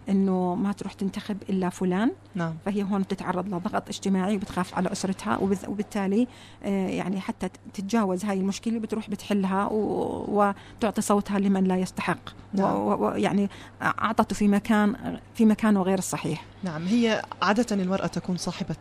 إنه 0.08 0.54
ما 0.54 0.72
تروح 0.72 0.92
تنتخب 0.92 1.36
إلا 1.50 1.68
فلان. 1.68 2.12
نعم. 2.34 2.54
فهي 2.64 2.82
هون 2.82 3.02
بتتعرض 3.02 3.48
لضغط 3.48 3.88
اجتماعي 3.88 4.36
وبتخاف 4.36 4.74
على 4.74 4.92
أسرتها 4.92 5.38
وبالتالي 5.68 6.26
آه، 6.62 6.88
يعني 6.88 7.20
حتى 7.20 7.48
تتجاوز 7.74 8.24
هاي 8.24 8.40
المشكلة 8.40 8.78
بتروح 8.78 9.10
بتحلها 9.10 9.68
وتعطي 9.72 11.02
صوتها 11.02 11.38
لمن 11.38 11.64
لا 11.64 11.76
يستحق. 11.76 12.18
نعم. 12.52 12.76
ويعني 12.76 13.50
أعطته 13.82 14.34
في 14.34 14.48
مكان 14.48 15.18
في 15.34 15.44
مكانه 15.44 15.82
غير 15.82 15.98
الصحيح. 15.98 16.44
نعم 16.64 16.86
هي 16.86 17.22
عادة 17.42 17.66
المرأة 17.76 18.06
تكون 18.06 18.36
صاحبة 18.36 18.76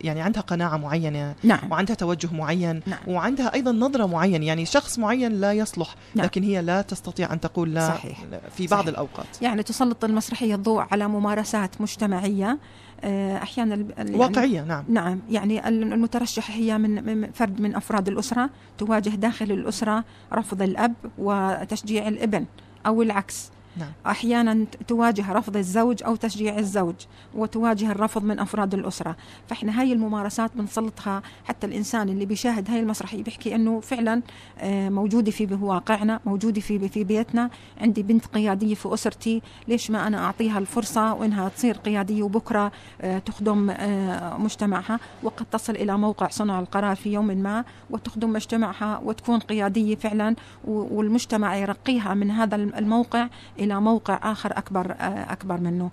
يعني 0.00 0.20
عندها 0.20 0.42
قناعة 0.42 0.76
معينة 0.76 1.34
نعم 1.42 1.72
وعندها 1.72 1.96
توجه 1.96 2.34
معين 2.34 2.80
نعم. 2.86 2.98
وعندها 3.06 3.54
أيضا 3.54 3.72
نظرة 3.72 4.06
معين 4.06 4.42
يعني 4.42 4.66
شخص 4.66 4.98
معين 4.98 5.32
لا 5.32 5.52
يصلح 5.52 5.94
نعم. 6.14 6.26
لكن 6.26 6.42
هي 6.42 6.62
لا 6.62 6.82
تستطيع 6.82 7.32
أن 7.32 7.40
تقول 7.40 7.74
لا 7.74 7.88
صحيح. 7.88 8.24
في 8.50 8.66
بعض 8.66 8.80
صحيح. 8.80 8.88
الأوقات 8.88 9.42
يعني 9.42 9.62
تسلط 9.62 10.04
المسرحية 10.04 10.54
الضوء 10.54 10.86
على 10.90 11.08
ممارسات 11.08 11.80
مجتمعية 11.80 12.58
آه، 13.04 13.36
أحيانا 13.36 13.86
يعني 13.96 14.16
واقعية 14.16 14.62
نعم 14.62 14.84
نعم 14.88 15.20
يعني 15.30 15.68
المترشح 15.68 16.50
هي 16.50 16.78
من 16.78 17.04
من 17.04 17.32
فرد 17.32 17.60
من 17.60 17.74
أفراد 17.74 18.08
الأسرة 18.08 18.50
تواجه 18.78 19.08
داخل 19.08 19.52
الأسرة 19.52 20.04
رفض 20.32 20.62
الأب 20.62 20.94
وتشجيع 21.18 22.08
الابن 22.08 22.44
أو 22.86 23.02
العكس 23.02 23.50
نعم. 23.76 23.92
أحيانا 24.06 24.66
تواجه 24.88 25.32
رفض 25.32 25.56
الزوج 25.56 26.02
أو 26.02 26.16
تشجيع 26.16 26.58
الزوج 26.58 26.94
وتواجه 27.34 27.90
الرفض 27.90 28.24
من 28.24 28.38
أفراد 28.38 28.74
الأسرة. 28.74 29.16
فإحنا 29.48 29.80
هاي 29.80 29.92
الممارسات 29.92 30.50
بنسلطها 30.54 31.22
حتى 31.44 31.66
الإنسان 31.66 32.08
اللي 32.08 32.26
بيشاهد 32.26 32.70
هاي 32.70 32.80
المسرحيه 32.80 33.22
بيحكي 33.22 33.54
إنه 33.54 33.80
فعلا 33.80 34.22
آه، 34.58 34.88
موجودة 34.88 35.30
في 35.30 35.58
واقعنا 35.60 36.20
موجودة 36.26 36.60
في 36.60 36.88
في 36.88 37.04
بيتنا. 37.04 37.50
عندي 37.80 38.02
بنت 38.02 38.26
قيادية 38.26 38.74
في 38.74 38.94
أسرتي 38.94 39.42
ليش 39.68 39.90
ما 39.90 40.06
أنا 40.06 40.24
أعطيها 40.24 40.58
الفرصة 40.58 41.14
وإنها 41.14 41.48
تصير 41.48 41.76
قيادية 41.76 42.22
وبكرة 42.22 42.72
آه، 43.00 43.18
تخدم 43.18 43.70
آه، 43.70 44.36
مجتمعها؟ 44.36 45.00
وقد 45.22 45.46
تصل 45.52 45.76
إلى 45.76 45.98
موقع 45.98 46.28
صنع 46.28 46.60
القرار 46.60 46.96
في 46.96 47.12
يوم 47.12 47.26
ما 47.26 47.64
وتخدم 47.90 48.32
مجتمعها 48.32 49.00
وتكون 49.04 49.38
قيادية 49.38 49.94
فعلا 49.94 50.36
والمجتمع 50.64 51.56
يرقيها 51.56 52.14
من 52.14 52.30
هذا 52.30 52.56
الموقع 52.56 53.28
إلى 53.66 53.80
موقع 53.80 54.18
آخر 54.22 54.58
أكبر 54.58 54.90
آه، 54.92 55.32
أكبر 55.32 55.60
منه. 55.60 55.90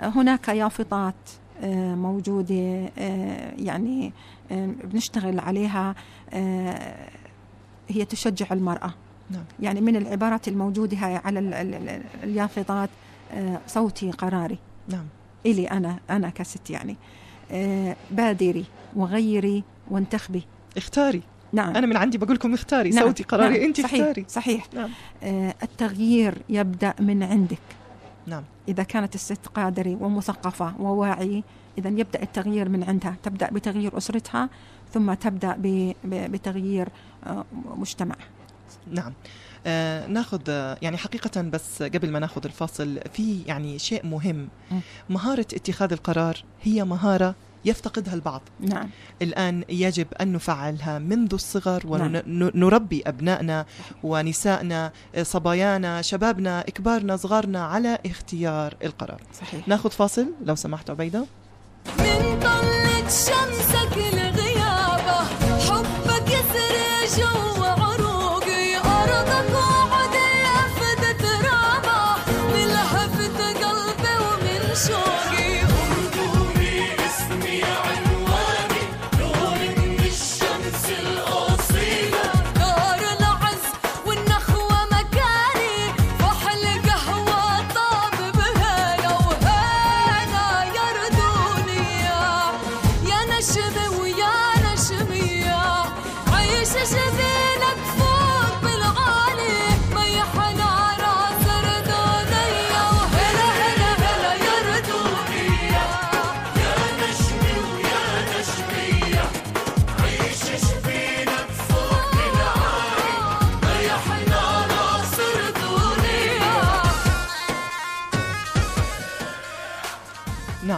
هناك 0.00 0.48
يافطات 0.48 1.14
آه، 1.62 1.94
موجودة 1.94 2.88
آه، 2.98 3.52
يعني 3.58 4.12
بنشتغل 4.84 5.40
عليها 5.40 5.94
هي 7.88 8.04
تشجع 8.08 8.46
المرأة. 8.50 8.94
نعم. 9.30 9.44
يعني 9.60 9.80
من 9.80 9.96
العبارات 9.96 10.48
الموجودة 10.48 10.96
هاي 10.96 11.16
على 11.16 11.38
ال- 11.38 11.54
ال- 11.54 11.74
ال- 11.88 12.02
اليافطات 12.22 12.90
صوتي 13.66 14.10
قراري. 14.10 14.58
نعم 14.88 15.04
إلي 15.46 15.70
أنا 15.70 15.98
أنا 16.10 16.28
كست 16.30 16.70
يعني 16.70 16.96
بادري 18.10 18.64
وغيري 18.96 19.64
وانتخبي 19.90 20.42
اختاري 20.76 21.22
نعم. 21.52 21.76
أنا 21.76 21.86
من 21.86 21.96
عندي 21.96 22.18
بقول 22.18 22.34
لكم 22.34 22.54
اختاري 22.54 22.90
نعم. 22.90 23.04
صوتي 23.04 23.22
قراري 23.22 23.58
نعم. 23.58 23.62
أنت 23.66 23.80
صحيح 23.80 24.00
اختاري. 24.00 24.24
صحيح. 24.28 24.64
نعم. 24.74 24.90
آه، 25.22 25.54
التغيير 25.62 26.34
يبدأ 26.48 26.94
من 27.00 27.22
عندك. 27.22 27.58
نعم. 28.26 28.42
إذا 28.68 28.82
كانت 28.82 29.14
الست 29.14 29.46
قادرة 29.46 29.96
ومثقفة 30.00 30.74
وواعية 30.80 31.42
إذا 31.78 31.88
يبدأ 31.88 32.22
التغيير 32.22 32.68
من 32.68 32.82
عندها. 32.84 33.16
تبدأ 33.22 33.50
بتغيير 33.52 33.96
أسرتها 33.98 34.48
ثم 34.94 35.14
ب- 36.04 36.32
بتغيير 36.32 36.88
آه، 37.26 37.44
مجتمعها 37.76 38.26
نعم. 38.92 39.12
آه 39.66 40.06
ناخذ 40.06 40.40
يعني 40.82 40.96
حقيقة 40.96 41.40
بس 41.42 41.82
قبل 41.82 42.10
ما 42.10 42.18
ناخذ 42.18 42.44
الفاصل 42.44 42.98
في 43.12 43.42
يعني 43.46 43.78
شيء 43.78 44.06
مهم. 44.06 44.48
مهارة 45.10 45.40
اتخاذ 45.54 45.92
القرار 45.92 46.44
هي 46.62 46.84
مهارة 46.84 47.34
يفتقدها 47.64 48.14
البعض. 48.14 48.42
نعم. 48.60 48.90
الآن 49.22 49.64
يجب 49.68 50.06
أن 50.20 50.32
نفعلها 50.32 50.98
منذ 50.98 51.34
الصغر 51.34 51.86
نعم. 51.86 52.22
ونربي 52.26 53.02
أبنائنا 53.06 53.66
ونسائنا 54.02 54.92
صبايانا 55.22 56.02
شبابنا 56.02 56.62
كبارنا 56.62 57.16
صغارنا 57.16 57.64
على 57.64 57.98
اختيار 58.06 58.74
القرار. 58.84 59.20
صحيح. 59.40 59.68
ناخذ 59.68 59.90
فاصل 59.90 60.26
لو 60.44 60.54
سمحت 60.54 60.90
عبيدة. 60.90 61.24
من 61.98 62.40
طلة 62.40 63.08
شمسك 63.08 63.96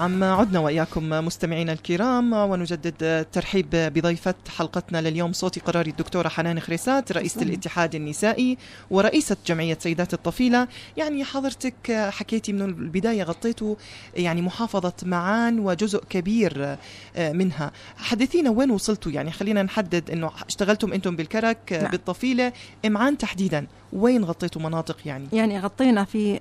نعم 0.02 0.24
عدنا 0.24 0.58
وإياكم 0.58 1.08
مستمعينا 1.10 1.72
الكرام 1.72 2.32
ونجدد 2.32 2.94
الترحيب 3.02 3.66
بضيفة 3.70 4.34
حلقتنا 4.56 5.00
لليوم 5.00 5.32
صوتي 5.32 5.60
قراري 5.60 5.90
الدكتورة 5.90 6.28
حنان 6.28 6.60
خريسات 6.60 7.12
رئيسة. 7.12 7.42
الاتحاد 7.42 7.94
النسائي 7.94 8.58
ورئيسة 8.90 9.36
جمعية 9.46 9.78
سيدات 9.80 10.14
الطفيلة 10.14 10.68
يعني 10.96 11.24
حضرتك 11.24 12.08
حكيتي 12.10 12.52
من 12.52 12.62
البداية 12.62 13.22
غطيتوا 13.22 13.74
يعني 14.16 14.42
محافظة 14.42 14.92
معان 15.02 15.58
وجزء 15.58 16.04
كبير 16.10 16.76
منها 17.18 17.70
حدثينا 17.96 18.50
وين 18.50 18.70
وصلتوا 18.70 19.12
يعني 19.12 19.30
خلينا 19.30 19.62
نحدد 19.62 20.10
إنه 20.10 20.30
اشتغلتم 20.48 20.92
أنتم 20.92 21.16
بالكرك 21.16 21.72
نعم. 21.72 21.90
بالطفيلة 21.90 22.52
معان 22.84 23.18
تحديدا 23.18 23.66
وين 23.92 24.24
غطيتوا 24.24 24.62
مناطق 24.62 24.96
يعني 25.06 25.28
يعني 25.32 25.60
غطينا 25.60 26.04
في 26.04 26.38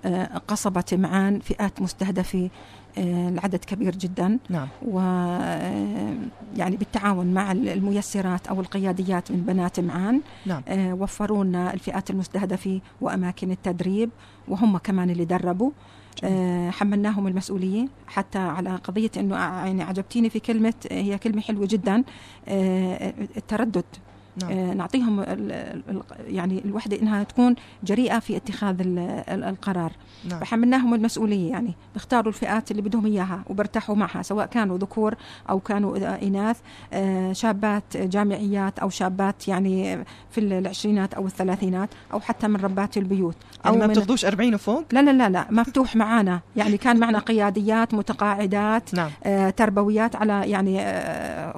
قصبة 0.48 0.84
معان 0.92 1.40
فئات 1.40 1.82
مستهدفة 1.82 2.50
العدد 2.98 3.66
كبير 3.66 3.96
جدا. 3.96 4.40
نعم. 4.50 4.68
و 4.82 5.00
آه، 5.00 6.16
يعني 6.58 6.78
بالتعاون 6.78 7.34
مع 7.34 7.52
الميسرات 7.52 8.48
أو 8.48 8.62
القياديات 8.62 9.32
من 9.32 9.42
بنات 9.42 9.80
معان 9.80 10.22
نعم. 10.46 10.62
آه، 10.68 10.94
وفروا 10.94 11.44
لنا 11.44 11.74
الفئات 11.74 12.10
المستهدفة 12.10 12.82
وأماكن 13.02 13.52
التدريب 13.52 14.10
وهم 14.48 14.78
كمان 14.78 15.10
اللي 15.10 15.26
دربوا. 15.26 15.72
آه، 16.24 16.70
حملناهم 16.70 17.28
المسؤولية 17.28 17.88
حتى 18.08 18.40
على 18.40 18.76
قضية 18.76 19.12
إنه 19.18 19.36
يعني 19.36 19.84
عجبتيني 19.84 20.30
في 20.30 20.40
كلمة 20.40 20.74
هي 20.92 21.18
كلمة 21.18 21.42
حلوة 21.42 21.68
جدا. 21.70 22.04
آه، 22.48 23.14
التردد. 23.38 23.86
نعم. 24.44 24.52
آه، 24.52 24.74
نعطيهم 24.74 25.24
يعني 26.28 26.62
الوحدة 26.66 27.00
إنها 27.02 27.24
تكون 27.24 27.56
جريئة 27.84 28.20
في 28.20 28.38
اتخاذ 28.38 28.80
ال- 28.82 29.00
ال- 29.30 29.44
القرار. 29.44 29.92
نعم. 30.30 30.40
فحملناهم 30.40 30.94
المسؤولية 30.94 31.50
يعني 31.52 31.74
بيختاروا 31.94 32.28
الفئات 32.28 32.72
اللي 32.72 32.82
بدهم 32.82 33.06
إياها 33.06 33.44
وبرتاحوا 33.50 33.96
معها 33.96 34.22
سواء 34.22 34.46
كانوا 34.46 34.78
ذكور 34.78 35.16
أو 35.50 35.60
كانوا 35.60 36.22
إناث 36.28 36.60
آه، 36.94 37.34
شابات 37.34 37.98
جامعيات 37.98 38.80
أو 38.80 38.90
شابات 38.90 39.48
يعني 39.48 40.06
في 40.32 40.38
العشرينات 40.40 41.14
أو 41.14 41.26
الثلاثينات 41.26 41.90
أو 42.14 42.20
حتى 42.20 42.48
من 42.48 42.56
ربات 42.56 42.98
البيوت. 42.98 43.36
أو 43.66 43.74
يعني 43.74 43.88
ما 43.88 43.94
بتاخذوش 43.94 44.26
40 44.26 44.54
وفوق؟ 44.56 44.84
لا 44.92 45.02
لا 45.02 45.12
لا 45.12 45.30
لا 45.30 45.46
مفتوح 45.52 45.96
معانا. 45.96 46.40
يعني 46.56 46.78
كان 46.78 47.00
معنا 47.00 47.20
قياديات 47.20 47.94
متقاعدات 47.94 48.94
نعم. 48.96 49.10
آه، 49.24 49.50
تربويات 49.50 50.16
على 50.16 50.50
يعني 50.50 50.78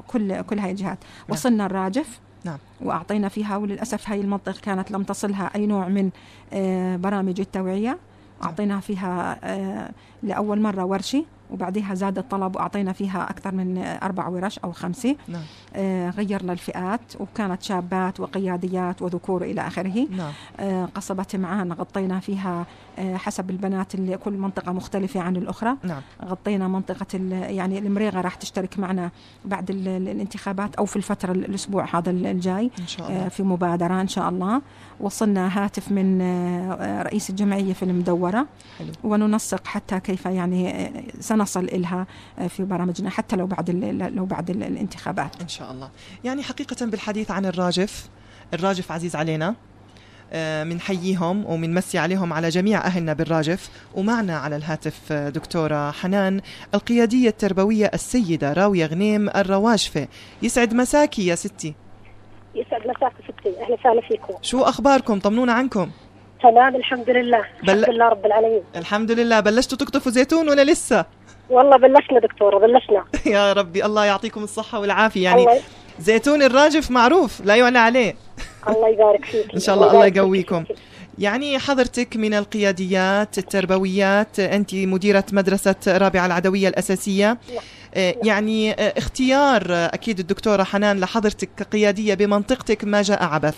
كل 0.08 0.42
كل 0.42 0.60
هاي 0.60 0.72
الجهات. 0.72 0.98
وصلنا 1.30 1.66
الراجف. 1.66 2.20
نعم. 2.44 2.58
وأعطينا 2.82 3.30
فيها 3.30 3.58
وللأسف 3.58 4.10
هاي 4.10 4.22
المنطقة 4.22 4.60
كانت 4.62 4.92
لم 4.92 5.04
تصلها 5.04 5.52
أي 5.56 5.66
نوع 5.66 5.88
من 5.88 6.10
آه، 6.54 6.96
برامج 6.96 7.40
التوعية. 7.40 7.98
أعطينا 8.44 8.80
فيها 8.80 9.40
آه، 9.44 9.90
لأول 10.24 10.62
مرة 10.62 10.86
ورشة 10.86 11.26
وبعدها 11.52 11.94
زاد 11.94 12.18
الطلب 12.18 12.56
وأعطينا 12.56 12.94
فيها 12.94 13.30
أكثر 13.30 13.56
من 13.56 13.78
آه، 13.78 14.06
أربع 14.06 14.28
ورش 14.28 14.60
أو 14.60 14.72
خمسة. 14.72 15.16
نعم. 15.28 15.42
آه، 15.76 16.10
غيرنا 16.10 16.54
الفئات 16.54 17.02
وكانت 17.20 17.64
شابات 17.64 18.20
وقياديات 18.20 19.02
وذكور 19.02 19.44
إلى 19.44 19.68
آخره. 19.68 20.08
نعم. 20.12 20.32
آه، 20.60 20.86
قصبة 20.86 21.26
معان 21.34 21.74
غطينا 21.74 22.20
فيها 22.20 22.66
حسب 23.00 23.50
البنات 23.50 23.96
اللي 23.96 24.18
كل 24.18 24.34
منطقة 24.34 24.72
مختلفة 24.72 25.20
عن 25.20 25.36
الأخرى. 25.36 25.76
نعم. 25.84 26.02
غطينا 26.26 26.68
منطقة 26.68 27.06
ال- 27.14 27.32
يعني 27.32 27.80
المريغة 27.80 28.22
راح 28.22 28.36
تشترك 28.36 28.80
معنا 28.80 29.12
بعد 29.46 29.70
ال- 29.70 29.88
ال- 29.88 30.10
الانتخابات 30.10 30.76
أو 30.76 30.86
في 30.86 30.96
الفترة 30.96 31.32
ال- 31.32 31.46
الأسبوع 31.46 31.96
هذا 31.96 32.10
ال- 32.10 32.26
الجاي 32.26 32.72
إن 32.80 32.88
شاء 32.88 33.08
آه، 33.12 33.16
الله. 33.18 33.30
في 33.30 33.44
مبادرة 33.44 34.02
إن 34.02 34.08
شاء 34.08 34.30
الله. 34.30 34.62
وصلنا 35.00 35.64
هاتف 35.66 35.92
من 35.92 36.22
آه، 36.22 36.74
آه، 36.74 37.04
رئيس 37.04 37.30
الجمعية 37.30 37.74
في 37.74 37.84
المدورة. 37.84 38.46
حلو. 38.80 38.92
وننسق 39.04 39.68
حتى 39.68 40.00
كيف 40.00 40.26
يعني 40.26 40.70
آه، 40.70 41.04
سنصل 41.20 41.64
إلها 41.64 42.08
آه، 42.40 42.48
في 42.48 42.64
برامجنا 42.64 43.10
حتى 43.10 43.36
لو 43.36 43.48
بعد 43.48 43.70
لو 44.16 44.26
بعد 44.26 44.50
ال- 44.50 44.64
الانتخابات. 44.64 45.42
إن 45.42 45.48
شاء 45.48 45.72
الله. 45.72 45.90
يعني 46.24 46.44
حقيقة 46.44 46.86
بالحديث 46.86 47.32
عن 47.32 47.46
الراجف 47.46 48.10
الراجف 48.54 48.92
عزيز 48.92 49.16
علينا. 49.16 49.48
آه، 49.48 49.56
منحييهم 50.64 51.46
ومنمسي 51.46 51.98
عليهم 51.98 52.34
على 52.34 52.50
جميع 52.50 52.80
أهلنا 52.86 53.14
بالراجف. 53.14 53.70
ومعنا 53.96 54.38
على 54.38 54.56
الهاتف 54.56 55.12
آه، 55.12 55.30
دكتورة 55.30 55.92
حنان 55.92 56.42
القيادية 56.74 57.30
التربوية 57.30 57.92
السيدة 57.94 58.54
راوية 58.54 58.86
غنيم 58.86 59.30
الرواشفة 59.30 60.08
يسعد 60.42 60.74
مساكي 60.74 61.28
يا 61.28 61.36
ستي. 61.36 61.74
يسعد 62.56 62.82
مساك 62.82 63.14
ستي. 63.24 63.50
أهلا 63.64 63.74
وسهلا 63.80 64.02
فيكم. 64.02 64.34
شو 64.42 64.64
أخباركم؟ 64.64 65.20
طمنونا 65.20 65.54
عنكم. 65.54 65.92
تمام 66.44 66.76
الحمد 66.76 67.10
لله. 67.10 67.44
بل- 67.64 67.70
الحمد 67.70 67.90
لله 67.96 68.10
رب 68.10 68.26
العالمين. 68.26 68.64
الحمد 68.76 69.12
لله. 69.12 69.40
بلشتوا 69.40 69.78
تقطفوا 69.78 70.12
زيتون 70.12 70.50
ولا 70.50 70.64
لسه؟ 70.64 71.06
والله 71.50 71.78
بلشنا 71.78 72.20
دكتورة 72.20 72.58
بلشنا. 72.60 73.04
يا 73.36 73.54
ربي 73.54 73.86
الله 73.86 74.06
يعطيكم 74.06 74.44
الصحة 74.44 74.80
والعافية. 74.80 75.24
يعني 75.24 75.42
الله 75.42 75.60
زيتون 76.00 76.42
الراجف 76.44 76.92
معروف 76.92 77.42
لا 77.46 77.56
يعلى 77.56 77.80
عليه. 77.80 78.16
الله 78.68 78.90
يبارك 78.90 79.26
فيك. 79.26 79.54
إن 79.54 79.60
شاء 79.60 79.76
الله 79.76 79.92
الله 79.92 80.06
يقويكم. 80.06 80.64
يعني 81.20 81.60
حضرتك 81.60 82.18
من 82.18 82.34
القياديات 82.34 83.38
التربويات 83.38 84.40
أنت 84.40 84.76
مديرة 84.76 85.26
مدرسة 85.32 85.76
رابعة 85.88 86.26
العدوية 86.26 86.68
الأساسية. 86.68 87.38
آه، 87.96 88.16
يعني 88.24 88.72
آه، 88.72 88.94
اختيار 88.98 89.66
آه، 89.70 89.86
أكيد 89.94 90.20
الدكتورة 90.20 90.64
حنان 90.64 91.00
لحضرتك 91.00 91.50
كقيادية 91.58 92.14
بمنطقتك 92.14 92.84
ما 92.84 93.02
جاء 93.02 93.24
عبث. 93.24 93.56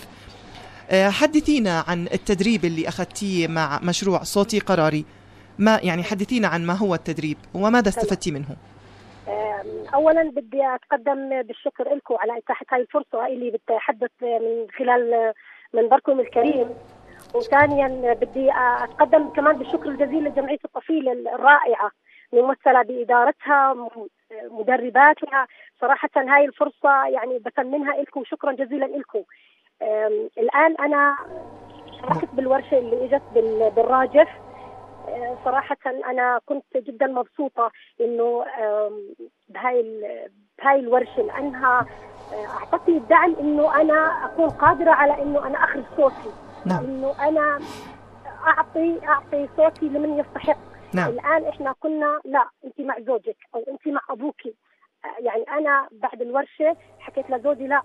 حدثينا 0.91 1.83
عن 1.87 2.07
التدريب 2.13 2.65
اللي 2.65 2.87
أخذتيه 2.87 3.47
مع 3.47 3.79
مشروع 3.83 4.23
صوتي 4.23 4.59
قراري. 4.59 5.05
ما 5.59 5.79
يعني 5.83 6.03
حدثينا 6.03 6.47
عن 6.47 6.65
ما 6.65 6.73
هو 6.73 6.95
التدريب 6.95 7.37
وماذا 7.53 7.89
استفدتي 7.89 8.31
منه؟ 8.31 8.55
اولا 9.93 10.23
بدي 10.31 10.65
أتقدم 10.75 11.41
بالشكر 11.41 11.95
لكم 11.95 12.15
على 12.19 12.37
إتاحة 12.37 12.65
هاي 12.71 12.81
الفرصة 12.81 13.27
اللي 13.27 13.51
بتحدث 13.51 14.11
من 14.21 14.67
خلال 14.77 15.33
منبركم 15.73 16.19
الكريم. 16.19 16.69
وثانيا 17.33 18.13
بدي 18.13 18.51
أتقدم 18.83 19.29
كمان 19.29 19.57
بالشكر 19.57 19.89
الجزيل 19.89 20.23
لجمعية 20.23 20.57
الطفيله 20.65 21.11
الرائعة 21.11 21.91
ممثلة 22.33 22.81
بإدارتها 22.81 23.89
مدرباتها. 24.51 25.47
صراحة 25.81 26.09
هاي 26.17 26.45
الفرصة 26.45 27.05
يعني 27.07 27.39
بثمنها 27.39 28.01
لكم 28.01 28.23
شكرا 28.25 28.51
جزيلا 28.51 28.85
لكم 28.85 29.23
الآن 30.37 30.75
أنا 30.79 31.15
شاركت 32.01 32.29
بالورشة 32.33 32.77
اللي 32.77 33.05
إجت 33.05 33.21
بال- 33.33 33.71
بالراجف. 33.75 34.27
صراحة 35.45 35.77
أنا 35.85 36.39
كنت 36.45 36.77
جدا 36.77 37.07
مبسوطة 37.07 37.71
إنه 38.01 38.45
بهاي 39.49 39.81
بهاي 40.59 40.79
الورشة 40.79 41.21
لأنها 41.21 41.85
آه، 42.33 42.45
أعطتني 42.45 42.97
الدعم 42.97 43.35
إنه 43.39 43.81
أنا 43.81 44.25
أكون 44.25 44.49
قادرة 44.49 44.91
على 44.91 45.21
إنه 45.21 45.47
أنا 45.47 45.63
أخرج 45.63 45.83
صوتي. 45.97 46.31
نعم. 46.65 46.83
إنه 46.83 47.13
أنا 47.27 47.59
أعطي 48.47 48.99
أعطي 49.07 49.49
صوتي 49.57 49.85
لمن 49.89 50.19
يستحق. 50.19 50.57
نعم. 50.93 51.09
الآن 51.09 51.45
إحنا 51.45 51.75
كنا 51.79 52.21
لا 52.25 52.47
أنت 52.65 52.79
مع 52.81 52.99
زوجك 52.99 53.37
أو 53.55 53.63
أنت 53.69 53.87
مع 53.87 54.01
أبوك. 54.09 54.41
يعني 55.19 55.43
أنا 55.43 55.87
بعد 55.91 56.21
الورشة 56.21 56.75
حكيت 56.99 57.29
لزوجي 57.29 57.67
لا 57.67 57.81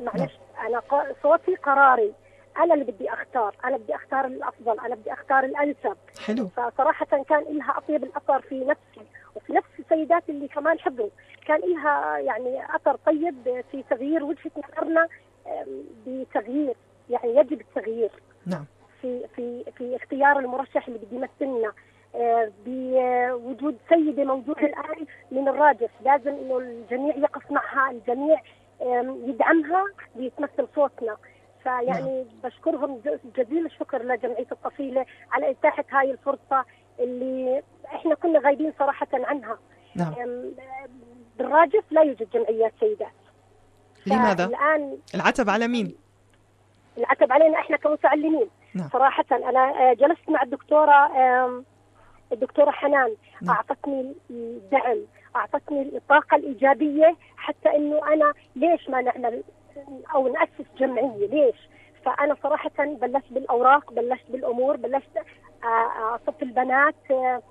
معلش 0.00 0.32
أنا 0.68 0.78
ق- 0.78 1.22
صوتي 1.22 1.54
قراري. 1.54 2.14
أنا 2.58 2.74
اللي 2.74 2.84
بدي 2.84 3.12
أختار 3.12 3.56
أنا 3.64 3.76
بدي 3.76 3.94
أختار 3.94 4.24
الأفضل 4.24 4.80
أنا 4.80 4.94
بدي 4.94 5.12
أختار 5.12 5.44
الأنسب. 5.44 5.96
حلو. 6.26 6.46
فصراحة 6.48 7.06
كان 7.06 7.44
لها 7.50 7.78
أطيب 7.78 8.04
الأثر 8.04 8.40
في 8.40 8.64
نفسي 8.64 9.06
وفي 9.34 9.52
نفس 9.52 9.68
السيدات 9.78 10.22
اللي 10.28 10.48
كمان 10.48 10.78
حضروا 10.78 11.10
كان 11.46 11.60
لها 11.60 12.18
يعني 12.18 12.76
أثر 12.76 12.96
طيب 13.06 13.62
في 13.70 13.84
تغيير 13.90 14.24
وجهة 14.24 14.50
نظرنا 14.56 15.08
بتغيير 16.06 16.74
يعني 17.10 17.36
يجب 17.36 17.60
التغيير. 17.60 18.10
نعم. 18.46 18.64
في 19.02 19.26
في 19.36 19.64
في 19.78 19.96
اختيار 19.96 20.38
المرشح 20.38 20.86
اللي 20.88 20.98
بده 20.98 21.16
يمثلنا 21.16 21.72
آه، 22.14 22.52
بوجود 22.66 23.76
سيدة 23.88 24.24
موجودة 24.24 24.60
الآن 24.60 25.06
من 25.30 25.48
الراجح. 25.48 25.90
لازم 26.04 26.30
إنه 26.30 26.58
الجميع 26.58 27.16
يقف 27.16 27.50
معها 27.50 27.90
الجميع 27.90 28.40
يدعمها 29.26 29.84
ليتمثل 30.16 30.68
صوتنا. 30.74 31.16
فيعني 31.66 32.26
بشكرهم 32.44 33.00
ج- 33.04 33.18
جزيل 33.40 33.66
الشكر 33.66 34.02
لجمعية 34.02 34.46
الطفيله 34.52 35.06
على 35.32 35.50
إتاحة 35.50 35.84
هاي 35.90 36.10
الفرصة 36.10 36.64
اللي 37.00 37.62
إحنا 37.86 38.14
كنا 38.14 38.38
غايبين 38.38 38.72
صراحة 38.78 39.06
عنها 39.12 39.58
نعم 39.94 40.14
بالراجف 41.38 41.84
لا 41.90 42.02
يوجد 42.02 42.28
جمعيات 42.30 42.72
سيدات 42.80 43.12
لماذا؟ 44.06 44.44
الان 44.44 44.98
العتب 45.14 45.50
على 45.50 45.68
مين؟ 45.68 45.94
العتب 46.98 47.32
علينا 47.32 47.58
إحنا 47.58 47.76
كمتعلمين 47.76 48.48
نعم. 48.74 48.88
صراحة 48.88 49.24
أنا 49.32 49.90
آه، 49.90 49.94
جلست 49.94 50.28
مع 50.28 50.42
الدكتورة 50.42 51.06
آم، 51.16 51.64
الدكتورة 52.32 52.70
حنان 52.70 53.14
نعم. 53.42 53.56
أعطتني 53.56 54.14
الدعم 54.30 54.98
أعطتني 55.36 55.82
الطاقة 55.96 56.36
الإيجابية 56.36 57.16
حتى 57.36 57.68
إنه 57.76 58.12
أنا 58.12 58.32
ليش 58.56 58.88
ما 58.88 59.00
نعمل 59.00 59.42
أو 60.14 60.28
نأسس 60.28 60.66
جمعية. 60.78 61.26
ليش؟ 61.26 61.68
فأنا 62.04 62.36
صراحة 62.42 62.70
بلشت 62.78 63.24
بالأوراق 63.30 63.92
بلشت 63.92 64.24
بالأمور 64.30 64.76
بلشت 64.76 65.16
آه، 65.64 65.66
آه، 65.66 66.14
أصف 66.14 66.42
البنات 66.42 66.94
آه، 67.10 67.42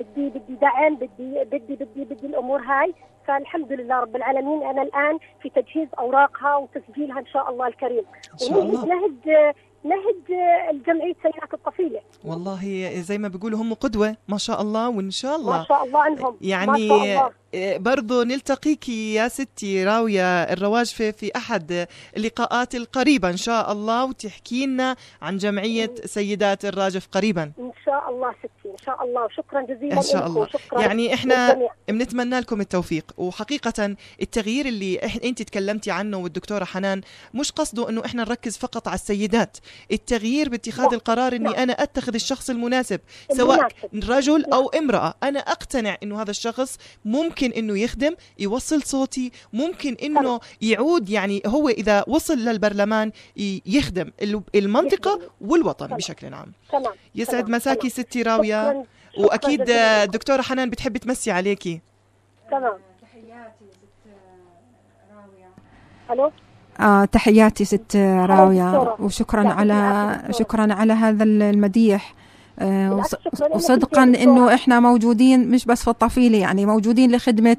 بدي 0.00 0.28
بدي 0.28 0.54
دعم 0.54 0.96
بدي 0.96 1.44
بدي 1.44 1.76
بدي 1.76 2.04
بدي 2.04 2.26
الأمور 2.26 2.60
هاي. 2.60 2.94
فالحمد 3.26 3.72
لله 3.72 4.00
رب 4.00 4.16
العالمين 4.16 4.62
أنا 4.62 4.82
الآن 4.82 5.18
في 5.42 5.50
تجهيز 5.50 5.88
أوراقها 5.98 6.56
وتسجيلها 6.56 7.18
إن 7.20 7.26
شاء 7.26 7.50
الله 7.50 7.66
الكريم. 7.66 8.04
إن 8.32 8.38
شاء 8.38 8.58
الله. 8.62 9.54
نهج 9.88 10.38
الجمعية 10.70 11.14
سيدات 11.22 11.54
الطفيلة 11.54 12.00
والله 12.24 12.90
زي 13.00 13.18
ما 13.18 13.28
بيقولوا 13.28 13.58
هم 13.58 13.74
قدوة 13.74 14.16
ما 14.28 14.38
شاء 14.38 14.62
الله 14.62 14.88
وإن 14.88 15.10
شاء 15.10 15.36
الله. 15.36 15.58
ما 15.58 15.64
شاء 15.68 15.84
الله 15.84 16.00
عنهم. 16.02 16.30
ما 16.32 16.36
يعني 16.40 16.88
شاء 16.88 16.96
الله. 17.04 17.30
آه، 17.54 17.76
برضو 17.76 18.22
نلتقيك 18.22 18.88
يا 18.88 19.28
ستي 19.28 19.84
راوية 19.84 20.42
الرواج 20.42 20.86
في, 20.86 21.12
في 21.12 21.30
أحد 21.36 21.86
اللقاءات 22.16 22.74
القريبة 22.74 23.30
إن 23.30 23.36
شاء 23.36 23.72
الله 23.72 24.04
وتحكي 24.04 24.66
لنا 24.66 24.96
عن 25.22 25.36
جمعية 25.36 25.94
سيدات 26.04 26.64
الراجف 26.64 27.08
قريبا. 27.12 27.42
إن 27.58 27.72
شاء 27.84 28.10
الله 28.10 28.32
ستي 28.38 28.48
إن 28.80 28.84
شاء 28.86 29.04
الله 29.04 29.24
وشكرا 29.24 29.62
جزيلا 29.62 29.96
إن 29.96 30.02
شاء 30.02 30.26
الله. 30.26 30.40
وشكرا 30.40 30.80
يعني 30.80 31.08
للجميع. 31.08 31.68
بنتمنى 31.88 32.40
لكم 32.40 32.60
التوفيق 32.60 33.04
وحقيقة 33.18 33.96
التغيير 34.22 34.66
اللي. 34.66 34.98
أنت 35.24 35.42
تكلمتي 35.42 35.90
عنه 35.90 36.16
والدكتورة 36.18 36.64
حنان 36.64 37.00
مش 37.34 37.52
قصده 37.52 37.88
إنه 37.88 38.04
إحنا 38.04 38.22
نركز 38.24 38.56
فقط 38.56 38.88
على 38.88 38.94
السيدات 38.94 39.56
التغيير 39.92 40.48
باتخاذ 40.48 40.84
لا، 40.86 40.92
القرار 40.94 41.32
إني 41.36 41.48
لا. 41.48 41.62
أنا 41.62 41.72
أتخذ 41.72 42.14
الشخص 42.14 42.50
المناسب 42.50 43.00
سواء 43.32 43.68
المناسب. 43.94 44.10
رجل 44.10 44.44
أو 44.52 44.68
امرأة 44.68 45.14
أنا 45.22 45.38
أقتنع 45.40 45.96
إنه 46.02 46.22
هذا 46.22 46.30
الشخص 46.30 46.78
ممكن 47.04 47.50
إنه 47.50 47.78
يخدم 47.78 48.14
يوصل 48.38 48.82
صوتي 48.82 49.32
ممكن 49.52 49.96
إنه 50.02 50.40
يعود 50.60 51.08
يعني 51.10 51.42
هو 51.46 51.68
إذا 51.68 52.04
وصل 52.08 52.38
للبرلمان 52.38 53.12
يخدم 53.66 54.10
ال- 54.22 54.42
المنطقة 54.54 55.10
يخدم. 55.10 55.28
والوطن. 55.40 55.86
بشكل 55.86 56.34
عام 56.34 56.52
تمام 56.72 56.92
يسعد 57.14 57.48
مساكي. 57.50 57.88
ستي 57.90 58.22
راوية 58.22 58.65
شكراً- 58.72 59.18
وأكيد. 59.24 59.64
دكتورة 60.10 60.42
حنان 60.42 60.70
بتحبي 60.70 60.98
تمسي 60.98 61.30
عليكي 61.30 61.80
تمام 62.50 62.72
ألو 66.10 66.30
آه 66.80 67.04
تحياتي 67.04 67.64
ست 67.64 67.96
راوية. 67.96 68.96
وشكرا 69.00 69.48
على. 69.52 70.18
شكرا 70.30 70.74
على 70.74 70.92
هذا 70.92 71.24
المديح 71.24 72.14
آه 72.58 73.02
وصدقا. 73.54 74.02
إنه 74.02 74.54
إحنا 74.54 74.80
موجودين 74.80 75.50
مش 75.50 75.64
بس 75.64 75.82
في 75.82 75.88
الطفيلة 75.90 76.38
يعني 76.38 76.66
موجودين 76.66 77.14
لخدمة 77.16 77.56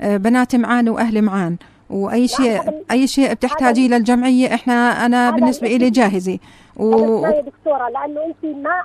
آه، 0.00 0.16
بنات 0.16 0.56
معان 0.56 0.88
وأهل 0.88 1.22
معان 1.22 1.56
وأي 1.90 2.28
شيء 2.28 2.82
أي 2.90 3.06
شيء 3.06 3.32
بتحتاجيه 3.34 3.88
للجمعية 3.88 4.54
إحنا 4.54 5.06
أنا 5.06 5.30
بالنسبة 5.30 5.68
لي 5.68 5.90
جاهزة 5.90 6.38
و... 6.76 7.26
يا 7.26 7.40
دكتورة 7.40 7.88
لأنه 7.88 8.20
أنت 8.26 8.56
ما 8.56 8.82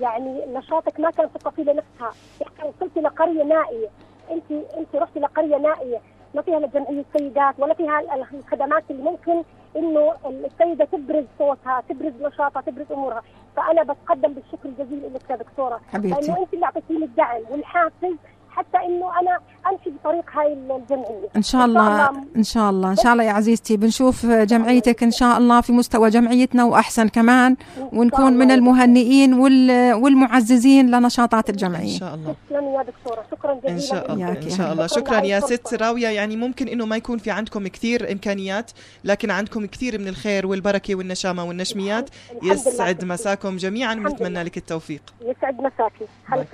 يعني 0.00 0.44
نشاطك 0.46 1.00
ما 1.00 1.10
كان 1.10 1.28
في 1.28 1.36
الطفيلة 1.36 1.72
نفسها. 1.72 2.12
يعني 2.40 2.68
وصلتي 2.76 3.00
لقرية 3.00 3.42
نائية. 3.44 3.88
أنت 4.30 4.50
أنت 4.50 4.94
رحتي 4.96 5.20
لقرية 5.20 5.56
نائية. 5.56 6.00
ما 6.34 6.42
فيها 6.42 6.58
لا 6.60 6.66
جمعية 6.66 7.04
سيدات 7.16 7.54
ولا 7.60 7.74
فيها 7.74 8.00
ال- 8.00 8.24
الخدمات 8.34 8.84
اللي 8.90 9.02
ممكن 9.02 9.42
إنه 9.76 10.12
السيدة 10.26 10.84
تبرز 10.84 11.24
صوتها 11.38 11.82
تبرز 11.88 12.12
نشاطها 12.22 12.62
تبرز 12.62 12.92
أمورها. 12.92 13.22
فأنا 13.56 13.82
بتقدم 13.82 14.32
بالشكر 14.32 14.68
الجزيل 14.68 15.14
لك 15.14 15.30
يا 15.30 15.36
دكتورة. 15.36 15.80
حبيبتي. 15.92 16.20
لأنه 16.20 16.38
أنت 16.38 16.54
اللي 16.54 16.64
أعطيتيني 16.66 17.04
الدعم 17.04 17.40
والحافز 17.50 18.14
حتى 18.50 18.78
إنه 18.84 19.20
أنا 19.20 19.38
أمشي 19.66 19.90
بطريق 19.90 20.24
هاي 20.34 20.52
الجمعية. 20.52 21.28
إن 21.36 21.42
شاء 21.42 21.64
الله 21.64 22.10
إن 22.36 22.42
شاء 22.42 22.70
الله. 22.70 22.90
إن 22.90 22.96
شاء 22.96 23.12
الله 23.12 23.24
يا 23.24 23.32
عزيزتي. 23.32 23.76
بنشوف 23.76 24.26
جمعيتك 24.26 25.02
إن 25.02 25.10
شاء 25.10 25.38
الله 25.38 25.60
في 25.60 25.72
مستوى 25.72 26.10
جمعيتنا 26.10 26.64
وأحسن 26.64 27.08
كمان 27.08 27.56
ونكون 27.92 28.32
من. 28.32 28.50
المهنئين 28.50 29.34
وال... 29.34 29.92
والمعززين 29.94 30.90
لنشاطات 30.90 31.48
إن 31.48 31.54
الجمعيه 31.54 31.98
شاء 31.98 32.14
الله. 32.14 32.34
تسلمي 32.48 32.74
يا 32.74 32.82
دكتورة. 32.82 33.24
شكرا 33.30 33.54
جزيلا. 33.54 33.74
إن 33.74 33.80
شاء 33.80 34.12
الله. 34.12 34.28
إن 34.28 34.50
شاء. 34.50 34.72
الله. 34.72 34.86
شكراً 34.86 35.20
يا. 35.20 35.40
ست 35.40 35.74
راوية. 35.74 36.08
يعني 36.08 36.36
ممكن 36.36 36.68
إنه 36.68 36.86
ما 36.86 36.96
يكون 36.96 37.18
في 37.18 37.30
عندكم 37.30 37.68
كثير 37.68 38.12
إمكانيات 38.12 38.70
لكن 39.04 39.30
عندكم 39.30 39.66
كثير 39.66 39.98
من 39.98 40.08
الخير 40.08 40.46
والبركة 40.46 40.94
والنشامة 40.94 41.44
والنشميات. 41.44 42.10
يسعد. 42.42 43.04
مساكم 43.04 43.56
جميعا. 43.56 43.94
ونتمنى. 43.94 44.42
لك 44.42 44.56
التوفيق. 44.56 45.02
يسعد 45.20 45.60
مساكي. 45.60 46.06
هلا 46.26 46.44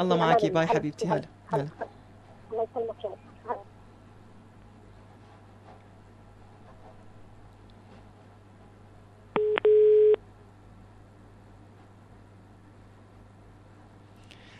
الله 0.00 0.16
معك. 0.16 0.46
باي. 0.46 0.66
حبيبتي. 0.66 1.08
هلا. 1.08 1.22
هلا. 1.52 1.66
الله 2.52 2.64
يسلمك 2.72 3.04
يا 3.04 3.10
رب. 3.10 3.18
هلا. 3.46 3.64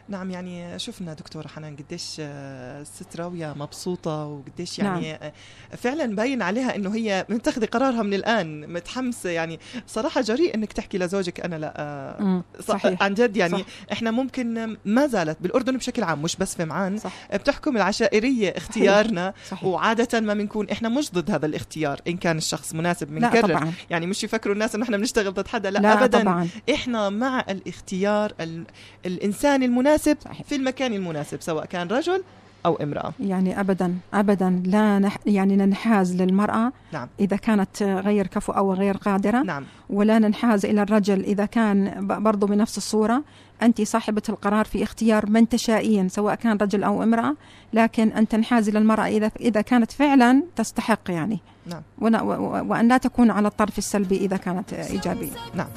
نعم 0.09 0.31
يعني 0.31 0.79
شفنا 0.79 1.15
دكتورة 1.15 1.49
حنان 1.49 1.77
قديش 1.77 2.17
آه، 2.21 2.81
الست 2.81 3.17
راوية 3.17 3.55
مبسوطة 3.57 4.27
وقديش 4.27 4.79
يعني 4.79 5.13
نعم. 5.13 5.31
فعلا 5.77 6.17
باين 6.17 6.43
عليها 6.43 6.77
إنه 6.77 6.95
هي 6.95 7.27
متخذة 7.29 7.67
قرارها 7.67 8.03
من 8.03 8.15
الآن 8.15 8.73
متحمسة 8.73 9.31
يعني. 9.31 9.61
صراحة 9.87 10.21
جريء 10.21 10.55
إنك 10.55 10.73
تحكي 10.73 10.99
لزوجك 10.99 11.41
أنا 11.41 11.57
لا 11.57 11.73
آه، 11.77 12.43
صحيح. 12.61 13.03
عن 13.03 13.15
جد 13.15 13.37
يعني 13.37 13.59
صح. 13.59 13.65
إحنا 13.93 14.11
ممكن 14.11 14.77
ما 14.85 15.07
زالت 15.07 15.37
بالأردن 15.41 15.77
بشكل 15.77 16.03
عام 16.03 16.23
مش 16.23 16.37
بس 16.37 16.55
في 16.55 16.65
معان 16.65 16.99
صح. 16.99 17.13
بتحكم 17.35 17.77
العشائرية 17.77 18.51
اختيارنا 18.57 19.35
صحيح. 19.51 19.65
وعادة 19.65 20.21
ما 20.21 20.35
بنكون 20.35 20.69
إحنا 20.71 20.89
مش 20.89 21.13
ضد 21.13 21.31
هذا 21.31 21.47
الاختيار 21.47 22.01
إن 22.09 22.17
كان 22.17 22.39
الشخص 22.39 22.75
مناسب 22.75 23.13
لا 23.13 23.29
بنكرر 23.29 23.59
طبعا. 23.59 23.73
يعني 23.91 24.07
مش 24.07 24.25
يفكروا 24.25 24.55
الناس 24.55 24.75
إنه 24.75 24.85
إحنا 24.85 24.97
بنشتغل 24.97 25.35
ضد 25.35 25.49
حدا 25.49 25.71
لا, 25.71 25.79
لا 25.79 25.93
ابدا. 26.05 26.23
طبعا. 26.23 26.49
إحنا 26.75 27.11
مع 27.11 27.45
الاختيار 27.49 28.33
ال... 28.41 28.65
الإنسان 29.07 29.63
المناسب 29.63 29.92
صحيح. 29.97 30.43
في 30.43 30.57
المكان 30.57 30.93
المناسب 30.93 31.43
سواء 31.43 31.65
كان 31.65 31.89
رجل 31.89 32.23
أو 32.67 32.75
امرأة 32.77 33.13
يعني 33.21 33.61
ابدا 33.61 33.95
ابدا 34.15 34.63
لا 34.67 34.99
نح 34.99 35.17
يعني 35.27 35.57
ننحاز 35.57 36.17
للمرأة 36.23 36.73
نعم. 36.93 37.09
إذا 37.21 37.37
كانت 37.37 37.83
غير 37.83 38.27
كفؤ 38.27 38.53
أو 38.57 38.73
غير 38.75 38.97
قادرة 38.97 39.43
نعم 39.43 39.65
ولا 39.91 40.19
ننحاز 40.19 40.67
إلى 40.67 40.83
الرجل 40.83 41.21
إذا 41.25 41.47
كان 41.47 42.07
برضو 42.23 42.47
بنفس 42.47 42.77
الصورة 42.79 43.23
أنت 43.63 43.83
صاحبة 43.83 44.23
القرار 44.29 44.65
في 44.65 44.83
اختيار 44.83 45.31
من 45.31 45.49
تشائين 45.49 46.09
سواء 46.09 46.35
كان 46.35 46.57
رجل 46.57 46.85
أو 46.85 47.03
امرأة 47.03 47.35
لكن 47.73 48.09
أن 48.13 48.29
تنحازي 48.29 48.73
للمراه 48.73 49.07
إذا 49.07 49.31
إذا 49.41 49.61
كانت 49.61 49.93
فعلا 49.93 50.43
تستحق 50.57 51.11
يعني 51.11 51.39
نعم. 51.67 51.83
ون- 51.99 52.21
و- 52.21 52.33
و- 52.33 52.65
وأن 52.69 52.89
لا 52.89 52.97
تكون 52.97 53.31
على 53.31 53.49
الطرف 53.49 53.79
السلبي 53.79 54.17
إذا 54.17 54.37
كانت 54.37 54.73
إيجابية 54.73 55.31
نعم 55.55 55.69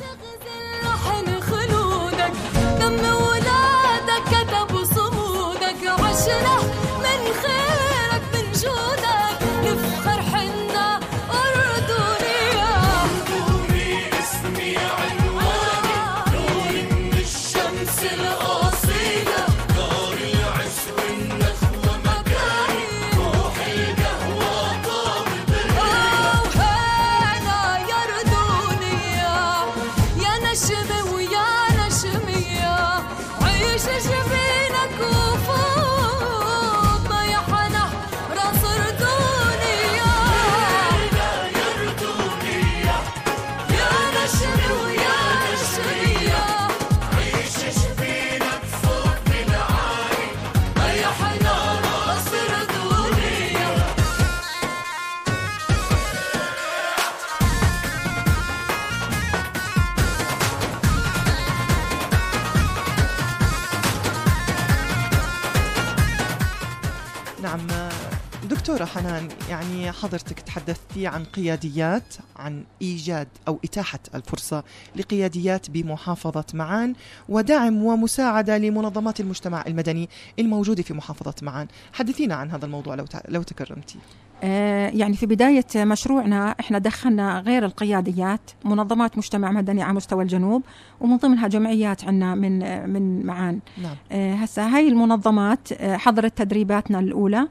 دكتورة 68.85 69.03
حنان 69.03 69.27
يعني 69.49 69.91
حضرتك 69.91 70.39
تحدثتي 70.39 71.07
عن 71.07 71.23
قياديات 71.23 72.15
عن 72.35 72.63
إيجاد 72.81 73.27
أو 73.47 73.59
إتاحة 73.63 73.99
الفرصة 74.15 74.63
لقياديات 74.95 75.69
بمحافظة 75.69 76.45
معان 76.53 76.93
ودعم 77.29 77.83
ومساعدة 77.83 78.57
لمنظمات 78.57 79.19
المجتمع 79.19 79.63
المدني 79.67 80.09
الموجودة 80.39 80.83
في 80.83 80.93
محافظة 80.93 81.33
معان. 81.41 81.67
حدثينا 81.93 82.35
عن 82.35 82.51
هذا 82.51 82.65
الموضوع 82.65 82.95
لو 82.95 83.05
لو 83.29 83.43
تكرمتي. 83.43 83.99
آه، 84.43 84.89
يعني 84.89 85.15
في 85.15 85.25
بداية 85.25 85.65
مشروعنا 85.75 86.55
إحنا 86.59 86.77
دخلنا 86.77 87.39
غير 87.39 87.65
القياديات 87.65 88.51
منظمات 88.65 89.17
مجتمع 89.17 89.51
مدني 89.51 89.83
على 89.83 89.93
مستوى 89.93 90.23
الجنوب 90.23 90.63
ومن 91.01 91.17
ضمنها 91.17 91.47
جمعيات 91.47 92.05
عندنا 92.05 92.35
من 92.35 92.89
من 92.89 93.25
معان. 93.25 93.59
نعم. 93.83 93.95
آه، 94.11 94.33
هسه 94.33 94.67
هاي 94.67 94.87
المنظمات 94.87 95.71
آه، 95.71 95.97
حضرت 95.97 96.37
تدريباتنا 96.37 96.99
الأولى. 96.99 97.47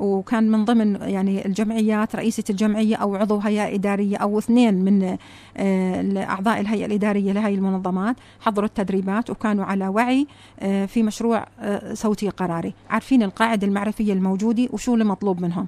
وكان 0.00 0.50
من 0.50 0.64
ضمن 0.64 0.96
يعني 1.00 1.46
الجمعيات 1.46 2.16
رئيسة 2.16 2.44
الجمعية 2.50 2.96
أو 2.96 3.16
عضو 3.16 3.38
هيئة 3.38 3.74
إدارية 3.74 4.16
أو 4.16 4.38
اثنين 4.38 4.74
من 4.74 5.16
آه، 5.56 6.24
أعضاء 6.24 6.60
الهيئة 6.60 6.86
الإدارية 6.86 7.32
لهذه 7.32 7.54
المنظمات 7.54 8.16
حضروا 8.40 8.66
التدريبات 8.66 9.30
وكانوا 9.30 9.64
على 9.64 9.88
وعي 9.88 10.26
آه، 10.60 10.86
في 10.86 11.02
مشروع 11.02 11.46
آه، 11.60 11.94
صوتي 11.94 12.28
قراري 12.28 12.74
عارفين 12.90 13.22
القاعدة 13.22 13.66
المعرفية 13.66 14.12
الموجودة 14.12 14.68
وشو 14.72 14.94
المطلوب 14.94 15.40
منهم. 15.40 15.66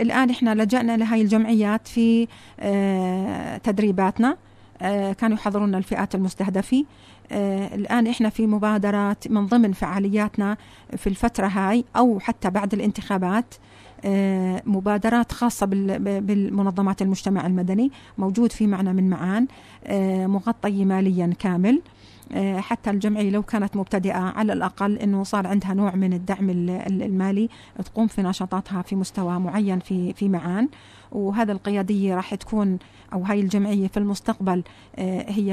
الآن 0.00 0.30
إحنا 0.30 0.54
لجأنا 0.54 0.96
لهذه 0.96 1.22
الجمعيات 1.22 1.88
في 1.88 2.28
تدريباتنا 3.64 4.36
كانوا 5.18 5.36
يحضرون 5.36 5.74
الفئات 5.74 6.14
المستهدفة. 6.14 6.84
الآن 7.74 8.06
إحنا 8.06 8.28
في 8.28 8.46
مبادرات 8.46 9.28
من 9.28 9.46
ضمن 9.46 9.72
فعالياتنا 9.72 10.56
في 10.96 11.06
الفترة 11.06 11.46
هاي 11.46 11.84
أو 11.96 12.18
حتى 12.20 12.50
بعد 12.50 12.74
الانتخابات 12.74 13.54
آه، 14.04 14.62
مبادرات 14.66 15.32
خاصة 15.32 15.66
بالمنظمات 16.20 17.02
المجتمع 17.02 17.46
المدني 17.46 17.90
موجود 18.18 18.52
في 18.52 18.66
معنا 18.66 18.92
من 18.92 19.10
معان 19.10 19.46
آه، 19.84 20.26
مغطي 20.26 20.84
ماليا 20.84 21.32
كامل 21.38 21.82
آه، 22.32 22.60
حتى 22.60 22.90
الجمعية 22.90 23.30
لو 23.30 23.42
كانت 23.42 23.76
مبتدئة 23.76 24.18
على 24.18 24.52
الأقل 24.52 24.96
أنه 24.98 25.22
صار 25.24 25.46
عندها 25.46 25.74
نوع 25.74 25.94
من 25.94 26.12
الدعم 26.12 26.50
ال- 26.50 26.70
ال- 26.70 27.02
المالي 27.02 27.48
تقوم 27.84 28.06
في 28.06 28.22
نشاطاتها 28.22 28.82
في 28.82 28.96
مستوى 28.96 29.38
معين 29.38 29.78
في 29.78 30.28
معان. 30.28 30.68
وهذا 31.12 31.52
القيادية 31.52 32.14
راح 32.14 32.34
تكون 32.34 32.78
أو 33.12 33.22
هاي 33.22 33.40
الجمعية 33.40 33.88
في 33.88 33.96
المستقبل 33.96 34.62
آه، 34.96 35.24
هي 35.30 35.52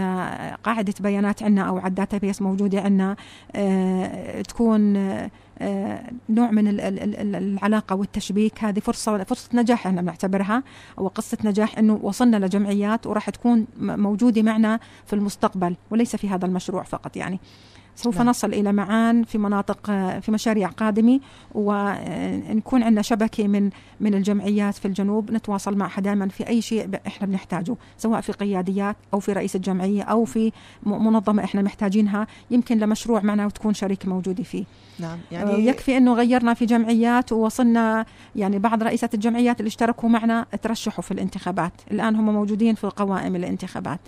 قاعدة 0.63 0.93
بيانات 1.00 1.43
عندنا 1.43 1.62
أو 1.62 1.78
على 1.78 2.08
بيس 2.22 2.41
موجودة 2.41 2.82
عندنا 2.82 3.15
آه، 3.56 4.41
تكون 4.41 4.98
آه، 5.60 6.02
نوع 6.30 6.52
من 6.52 6.67
ال- 6.67 6.82
ال- 6.82 7.00
ال- 7.15 7.36
العلاقة 7.36 7.96
والتشبيك. 7.96 8.63
هذه 8.63 8.80
فرصة 8.80 9.24
فرصة 9.24 9.50
نجاح 9.54 9.88
إحنا 9.88 10.02
بنعتبرها 10.02 10.63
أو 11.00 11.08
قصة 11.08 11.38
نجاح 11.43 11.78
أنه 11.78 12.00
وصلنا 12.02 12.46
لجمعيات 12.46 13.08
وراح 13.08 13.30
تكون 13.30 13.67
موجودة 13.80 14.41
معنا 14.41 14.80
في 15.06 15.13
المستقبل 15.13 15.76
وليس 15.91 16.15
في 16.15 16.30
هذا 16.30 16.46
المشروع 16.46 16.84
فقط 16.84 17.17
يعني. 17.17 17.39
سوف 17.98 18.18
نعم. 18.18 18.30
نصل 18.30 18.54
إلى 18.54 18.74
معان 18.74 19.24
في 19.24 19.38
مناطق 19.38 19.90
آه، 19.90 20.20
في 20.20 20.32
مشاريع 20.32 20.68
قادمة 20.68 21.20
ونكون 21.56 22.84
عندنا 22.84 23.02
شبكة 23.02 23.48
من 23.48 23.70
من 24.00 24.14
الجمعيات 24.14 24.76
في 24.76 24.86
الجنوب 24.86 25.32
نتواصل 25.32 25.78
معها 25.78 26.02
دائما 26.02 26.28
في 26.28 26.48
أي 26.48 26.62
شيء 26.62 26.90
إحنا 27.08 27.28
بنحتاجه 27.28 27.76
سواء 27.98 28.22
في 28.22 28.32
قياديات 28.32 28.96
أو 29.14 29.20
في 29.20 29.34
رئيس 29.34 29.56
الجمعية 29.56 30.04
أو 30.04 30.26
في 30.26 30.52
منظمة 30.84 31.44
إحنا 31.44 31.62
محتاجينها 31.62 32.28
يمكن 32.52 32.78
لمشروع 32.78 33.22
معنا 33.22 33.46
وتكون 33.46 33.74
شريك 33.74 34.06
موجودة 34.06 34.44
فيه. 34.44 34.64
نعم 35.00 35.18
يعني 35.32 35.50
يعني 35.50 35.68
يكفي 35.68 35.98
إنه 35.98 36.14
غيرنا 36.14 36.54
في 36.54 36.66
جمعيات 36.66 37.32
ووصلنا 37.32 38.06
يعني 38.36 38.60
بعض 38.60 38.84
رئيسات 38.84 39.14
الجمعيات 39.14 39.60
اللي 39.60 39.68
اشتركوا 39.68 40.10
معنا 40.10 40.46
ترشحوا 40.62 41.02
في 41.04 41.12
الانتخابات. 41.12 41.74
الآن 41.92 42.16
هم 42.16 42.34
موجودين 42.34 42.76
في 42.76 42.88
قوائم 42.88 43.36
الانتخابات. 43.36 44.00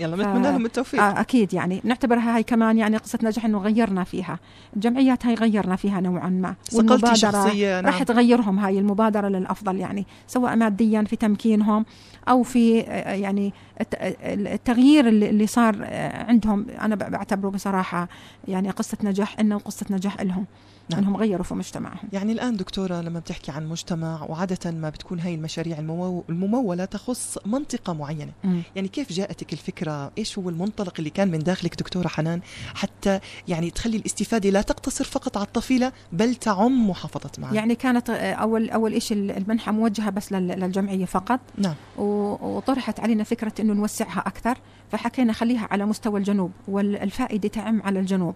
يلا 0.00 0.16
بنتمنى 0.16 0.42
لهم 0.42 0.66
التوفيق. 0.66 1.02
آه 1.02 1.20
أكيد 1.20 1.54
يعني. 1.54 1.80
نعتبرها 1.84 2.36
هاي 2.36 2.42
كمان 2.42 2.78
يعني 2.78 2.96
قصة 2.96 3.18
نجاح 3.22 3.44
إنه 3.44 3.58
غيرنا 3.58 4.04
فيها. 4.04 4.38
الجمعيات 4.76 5.26
هاي 5.26 5.34
غيرنا 5.34 5.76
فيها 5.76 6.00
نوعا 6.00 6.28
ما. 6.28 6.54
صقلتي 6.64 7.14
شخصية 7.14 7.80
راح 7.80 7.94
نعم 7.94 8.02
تغيرهم 8.04 8.58
هاي 8.58 8.78
المبادرة 8.78 9.28
للأفضل 9.28 9.76
يعني 9.76 10.06
سواء 10.26 10.56
ماديا 10.56 11.02
في 11.02 11.16
تمكينهم 11.16 11.84
أو 12.28 12.42
في 12.42 12.80
آه، 12.80 13.14
يعني 13.14 13.52
الت- 13.80 13.94
التغيير 14.24 15.08
اللي 15.08 15.30
اللي 15.30 15.46
صار 15.46 15.76
آه، 15.82 16.24
عندهم. 16.24 16.66
أنا 16.80 16.94
بعتبره 16.94 17.48
بصراحة 17.50 18.08
يعني 18.48 18.70
قصة 18.70 18.98
نجاح 19.04 19.40
إنه 19.40 19.58
قصة 19.58 19.86
نجاح 19.90 20.20
لهم 20.20 20.46
نعم. 20.90 20.98
إنهم 21.00 21.16
غيروا 21.16 21.44
في 21.44 21.54
مجتمعهم. 21.54 22.08
يعني 22.12 22.32
الآن 22.32 22.56
دكتورة 22.56 23.00
لما 23.00 23.18
بتحكي 23.20 23.50
عن 23.52 23.66
مجتمع 23.68 24.22
وعادة 24.28 24.70
ما 24.70 24.88
بتكون 24.90 25.20
هاي 25.20 25.34
المشاريع 25.34 25.76
الممو- 25.78 26.22
الممولة 26.30 26.84
تخص 26.84 27.38
منطقة 27.46 27.92
معينة. 27.92 28.32
مم. 28.44 28.62
يعني 28.76 28.88
كيف 28.88 29.12
جاءتك 29.12 29.52
الفكرة؟ 29.52 30.12
إيش 30.18 30.38
هو 30.38 30.48
المنطلق 30.48 30.94
اللي 30.98 31.10
كان 31.10 31.30
من 31.30 31.38
داخلك 31.38 31.74
دكتورة 31.78 32.08
حنان؟ 32.08 32.40
حتى 32.74 33.20
يعني 33.48 33.70
تخلي 33.70 33.96
الاستفادة 33.96 34.50
لا 34.50 34.62
تقتصر 34.62 35.04
فقط 35.04 35.36
على 35.36 35.46
الطفيلة 35.46 35.92
بل 36.12 36.34
تعم 36.34 36.90
محافظة 36.90 37.30
معان 37.38 37.54
يعني 37.54 37.74
كانت 37.74 38.10
أول 38.10 38.70
أول 38.70 39.02
شيء 39.02 39.16
المنحة 39.36 39.72
موجهة 39.72 40.10
بس 40.10 40.32
لل- 40.32 40.48
للجمعية 40.60 41.04
فقط. 41.04 41.40
نعم. 41.58 41.74
وطرحت 41.98 43.00
علينا 43.00 43.24
فكرة 43.24 43.52
إنه 43.60 43.72
نوسعها 43.72 44.20
أكثر 44.26 44.58
فحكينا 44.92 45.32
خليها 45.32 45.68
على 45.70 45.84
مستوى 45.86 46.18
الجنوب 46.20 46.50
والفائدة 46.68 47.48
تعم 47.48 47.82
على 47.82 48.00
الجنوب. 48.00 48.34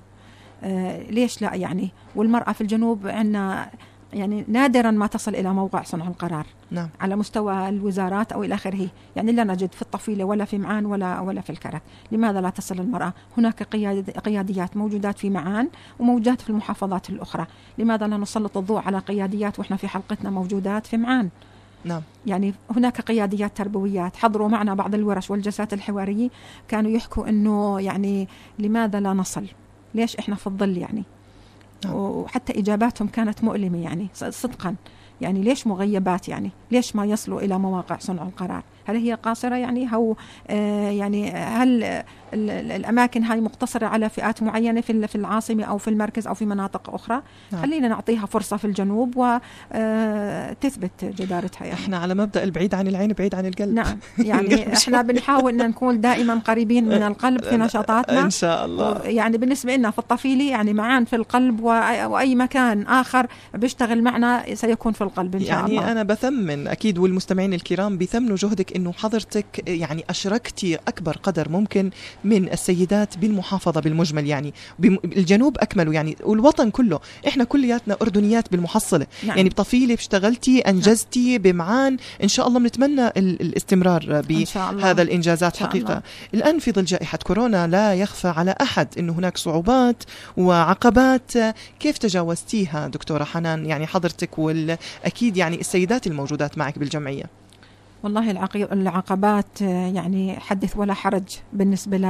ليش 1.11 1.43
لا 1.43 1.55
يعني؟ 1.55 1.91
والمرأة 2.17 2.53
في 2.53 2.61
الجنوب 2.61 3.07
عندنا 3.07 3.71
يعني 4.13 4.45
نادرا 4.49 4.91
ما 4.91 5.07
تصل 5.07 5.35
إلى 5.35 5.53
موقع 5.55 5.83
صنع 5.83 6.09
القرار. 6.09 6.47
نعم. 6.71 6.89
على 7.01 7.17
مستوى 7.17 7.69
الوزارات 7.69 8.33
أو 8.33 8.45
إلى 8.45 8.55
آخره، 8.55 8.89
يعني 9.17 9.33
لا 9.33 9.45
نجد 9.45 9.73
في 9.73 9.83
الطفيلة 9.83 10.25
ولا 10.25 10.45
في 10.45 10.59
معان 10.59 10.87
ولا 10.87 11.21
ولا 11.21 11.41
في 11.41 11.51
الكرك، 11.51 11.83
لماذا 12.13 12.41
لا 12.41 12.51
تصل 12.51 12.81
المرأة؟ 12.81 13.13
هناك 13.39 13.63
قياد 13.63 14.11
قياديات 14.11 14.77
موجودات 14.77 15.19
في 15.19 15.31
معان 15.31 15.69
وموجودات 15.99 16.41
في 16.41 16.51
المحافظات 16.51 17.11
الأخرى، 17.11 17.47
لماذا 17.79 18.07
لا 18.07 18.17
نسلط 18.17 18.57
الضوء 18.57 18.79
على 18.79 18.99
قياديات 18.99 19.59
وإحنا 19.59 19.77
في 19.77 19.89
حلقتنا 19.89 20.31
موجودات 20.31 20.87
في 20.87 20.97
معان؟ 20.97 21.29
نعم. 21.85 22.03
يعني 22.27 22.55
هناك 22.77 23.01
قياديات 23.01 23.57
تربويات. 23.57 24.17
حضروا 24.17 24.49
معنا 24.49 24.75
بعض 24.75 24.95
الورش 24.95 25.31
والجلسات 25.31 25.73
الحوارية. 25.73 26.29
كانوا 26.69 26.91
يحكوا 26.91 27.29
إنه 27.29 27.81
يعني 27.81 28.29
لماذا 28.59 29.01
لا 29.01 29.13
نصل؟ 29.13 29.47
ليش 29.95 30.17
إحنا 30.17 30.35
في 30.35 30.47
الظل 30.47 30.77
يعني؟ 30.79 31.03
نعم. 31.85 31.95
وحتى 31.95 32.59
إجاباتهم 32.59 33.09
كانت 33.09 33.45
مؤلمة 33.45 33.83
يعني 33.83 34.09
صدقا 34.15 34.75
يعني 35.21 35.43
ليش 35.43 35.67
مغيبات 35.67 36.29
يعني 36.29 36.51
ليش 36.71 36.97
ما 36.97 37.05
يصلوا 37.05 37.41
إلى 37.41 37.59
مواقع 37.59 37.99
صنع 37.99 38.23
القرار 38.23 38.63
هل 38.85 38.97
هي 38.97 39.15
قاصرة 39.15 39.55
يعني؟ 39.57 39.95
هو 39.95 40.15
آه 40.51 40.91
يعني 40.91 41.31
هل 41.31 41.85
ال- 41.85 42.05
ال- 42.51 42.73
الأماكن 42.73 43.23
هاي 43.23 43.41
مقتصرة 43.41 43.87
على 43.87 44.09
فئات 44.09 44.43
معينة 44.43 44.81
في 44.81 45.07
في 45.09 45.15
العاصمة 45.17 45.65
أو 45.65 45.79
في 45.79 45.89
المركز 45.89 46.27
أو 46.27 46.35
في 46.35 46.47
مناطق 46.47 46.95
أخرى؟ 46.95 47.23
نعم. 47.53 47.63
خلينا 47.63 47.89
نعطيها 47.89 48.27
فرصة 48.27 48.57
في 48.57 48.65
الجنوب 48.65 49.17
وتثبت 49.17 51.05
جدارتها 51.05 51.65
يعني. 51.67 51.81
إحنا 51.81 51.97
على 51.99 52.15
مبدأ 52.15 52.45
البعيد 52.45 52.75
عن 52.75 52.89
العين 52.89 53.13
بعيد 53.13 53.35
عن 53.35 53.47
القلب. 53.47 53.75
نعم. 53.75 53.99
يعني 54.19 54.73
إحنا 54.77 55.03
بنحاول 55.03 55.61
أن 55.61 55.69
نكون 55.69 56.01
دائما 56.01 56.35
قريبين 56.35 56.85
من 56.85 57.03
القلب 57.03 57.45
في 57.45 57.57
نشاطاتنا. 57.65 58.21
إن 58.21 58.31
شاء 58.31 58.65
الله. 58.65 58.99
يعني 59.03 59.39
بالنسبة 59.39 59.77
لنا 59.77 59.91
في 59.91 59.99
الطفيلة 59.99 60.51
يعني 60.51 60.73
معان 60.73 61.05
في 61.05 61.17
القلب 61.17 61.61
وأي, 61.61 62.35
مكان 62.35 62.83
آخر 62.83 63.27
بيشتغل 63.55 64.03
معنا 64.03 64.55
سيكون 64.55 64.93
في 64.93 65.01
القلب 65.01 65.35
إن 65.35 65.41
شاء 65.41 65.51
يعني 65.51 65.79
الله. 65.79 65.93
أنا 65.93 66.03
بثمن 66.03 66.67
أكيد 66.69 66.99
والمستمعين 66.99 67.55
الكرام 67.55 67.99
بيثمنوا 67.99 68.37
جهدك 68.37 68.74
إنه 68.77 68.93
حضرتك 68.93 69.69
يعني 69.69 70.05
أشركتي 70.11 70.75
أكبر 70.89 71.17
قدر 71.23 71.49
ممكن 71.49 71.91
من 72.25 72.53
السيدات 72.53 73.19
بالمحافظة 73.19 73.81
بالمجمل 73.81 74.27
يعني. 74.27 74.55
الجنوب 75.05 75.57
أكمله 75.59 75.93
يعني 75.93 76.17
والوطن 76.25 76.71
كله. 76.71 77.01
إحنا 77.29 77.45
كلياتنا 77.45 77.97
أردنيات 78.03 78.53
بالمحصلة. 78.53 79.07
نعم. 79.27 79.37
يعني 79.37 79.49
بطفيلة 79.49 79.95
اشتغلتي 79.95 80.59
أنجزتي 80.61 81.39
بمعان. 81.39 81.97
إن 82.23 82.29
شاء 82.29 82.49
الله 82.49 82.61
بنتمنى 82.61 83.07
ال- 83.07 83.41
الاستمرار 83.41 84.23
بهذا 84.29 85.03
الإنجازات 85.03 85.53
إن 85.55 85.59
شاء 85.61 85.69
حقيقة. 85.69 85.89
الله. 85.93 86.03
الآن 86.35 86.59
في 86.59 86.73
ظل 86.73 86.85
جائحة 86.85 87.19
كورونا 87.19 87.67
لا 87.67 87.95
يخفى 87.95 88.29
على 88.29 88.55
أحد 88.63 88.89
أنه 88.99 89.13
هناك 89.13 89.37
صعوبات 89.39 90.03
وعقبات. 90.37 91.33
كيف 91.81 91.99
تجاوزتيها 91.99 92.89
دكتورة 92.89 93.25
حنان؟ 93.25 93.67
يعني 93.67 93.87
حضرتك 93.87 94.39
والأكيد 94.39 95.37
يعني 95.37 95.61
السيدات 95.61 96.07
الموجودات 96.07 96.59
معك 96.59 96.79
بالجمعية. 96.79 97.25
والله 98.05 98.31
العقبات 98.73 99.63
آه، 99.63 99.87
يعني 99.87 100.41
حدث 100.41 100.77
ولا 100.77 100.95
حرج 100.95 101.25
بالنسبة 101.53 101.97
ل 101.97 102.03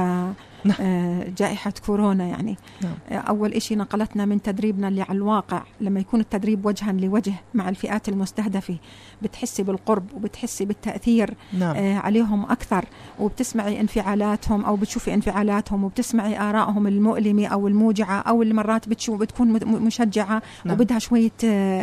نعم. 0.65 0.77
آه، 0.81 1.71
كورونا 1.85 2.23
يعني 2.23 2.57
نعم. 2.81 2.93
آه، 3.09 3.13
أول 3.15 3.53
إشي 3.53 3.75
نقلتنا 3.75 4.25
من 4.25 4.41
تدريبنا 4.41 4.87
اللي 4.87 5.01
على 5.01 5.17
الواقع 5.17 5.63
لما 5.81 5.99
يكون 5.99 6.19
التدريب 6.19 6.65
وجها 6.65 6.91
لوجه 6.91 7.33
مع 7.53 7.69
الفئات 7.69 8.09
المستهدفة 8.09 8.77
بتحسي 9.21 9.63
بالقرب 9.63 10.13
وبتحسي 10.15 10.65
بالتأثير 10.65 11.33
نعم 11.53 11.97
عليهم 11.97 12.43
أكثر 12.43 12.85
وبتسمعي 13.19 13.81
انفعالاتهم 13.81 14.65
أو 14.65 14.75
بتشوفي 14.75 15.13
انفعالاتهم 15.13 15.83
وبتسمعي 15.83 16.39
آرائهم 16.39 16.87
المؤلمة 16.87 17.47
أو 17.47 17.67
الموجعة 17.67 18.19
أو 18.19 18.41
اللي 18.41 18.53
مرات 18.53 18.89
بتشوف 18.89 19.19
بتكون 19.19 19.47
مشجعة 19.65 20.41
نعم. 20.65 20.75
وبدها 20.75 20.99
شوية 20.99 21.31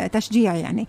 تشجيع 0.07 0.55
يعني 0.55 0.89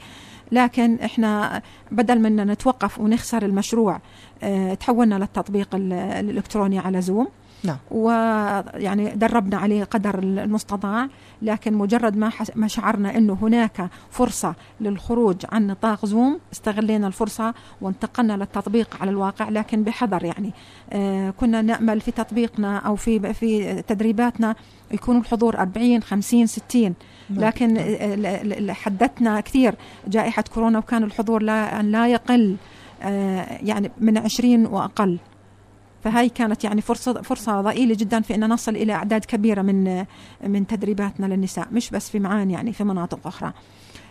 لكن 0.54 0.96
إحنا 1.00 1.62
بدل 1.92 2.20
من 2.20 2.36
نتوقف 2.36 3.00
ونخسر 3.00 3.46
المشروع 3.46 4.00
آه، 4.44 4.74
تحولنا 4.74 5.16
للتطبيق 5.16 5.76
ال- 5.76 5.94
الإلكتروني 5.94 6.80
على 6.80 7.02
زوم 7.02 7.28
نعم. 7.64 7.78
ويعني 7.92 9.10
دربنا 9.16 9.58
عليه 9.58 9.84
قدر 9.84 10.20
المستطاع 10.20 11.08
لكن 11.42 11.74
مجرد 11.74 12.18
ما 12.18 12.30
حس- 12.30 12.52
ما 12.56 12.68
شعرنا 12.68 13.18
إنه 13.18 13.38
هناك 13.42 13.90
فرصة 14.12 14.56
للخروج 14.82 15.36
عن 15.52 15.68
نطاق 15.68 16.06
زوم 16.06 16.40
استغلينا 16.54 17.08
الفرصة 17.08 17.54
وانتقلنا 17.82 18.34
للتطبيق 18.34 18.98
على 19.02 19.12
الواقع 19.12 19.50
لكن 19.50 19.84
بحذر 19.84 20.24
يعني 20.26 20.54
آه، 20.94 21.30
كنا 21.30 21.62
نأمل 21.62 22.02
في 22.02 22.12
تطبيقنا 22.12 22.78
أو 22.78 22.96
في 22.96 23.34
في 23.34 23.82
تدريباتنا 23.82 24.56
يكون 24.92 25.18
الحضور 25.18 25.58
40 25.60 26.04
50 26.04 26.46
60 26.48 26.82
نعم. 26.84 26.94
لكن 27.30 27.74
نعم. 27.74 27.84
آه، 27.88 28.16
ل- 28.16 28.68
ل- 28.68 28.72
حددنا 28.72 29.40
كثير 29.42 29.76
جائحة 30.08 30.44
كورونا 30.54 30.80
وكان 30.80 31.04
الحضور 31.04 31.42
لا 31.44 31.80
أن 31.80 31.92
لا 31.92 32.08
يقل 32.08 32.56
آه، 33.04 33.60
يعني 33.64 33.92
من 33.98 34.18
20 34.18 34.66
وأقل. 34.66 35.20
فهي 36.04 36.30
كانت 36.30 36.64
يعني 36.64 36.82
فرصة 36.82 37.22
فرصة 37.22 37.62
ضئيلة 37.62 37.96
جدا 38.00 38.22
في 38.22 38.36
أن 38.36 38.50
نصل 38.50 38.76
إلى 38.76 38.94
أعداد 38.94 39.26
كبيرة 39.26 39.62
من 39.62 40.06
من 40.48 40.68
تدريباتنا 40.68 41.26
للنساء 41.26 41.68
مش 41.72 41.90
بس 41.90 42.10
في 42.10 42.20
معان 42.20 42.52
يعني 42.52 42.74
في 42.74 42.84
مناطق 42.84 43.28
أخرى. 43.28 43.54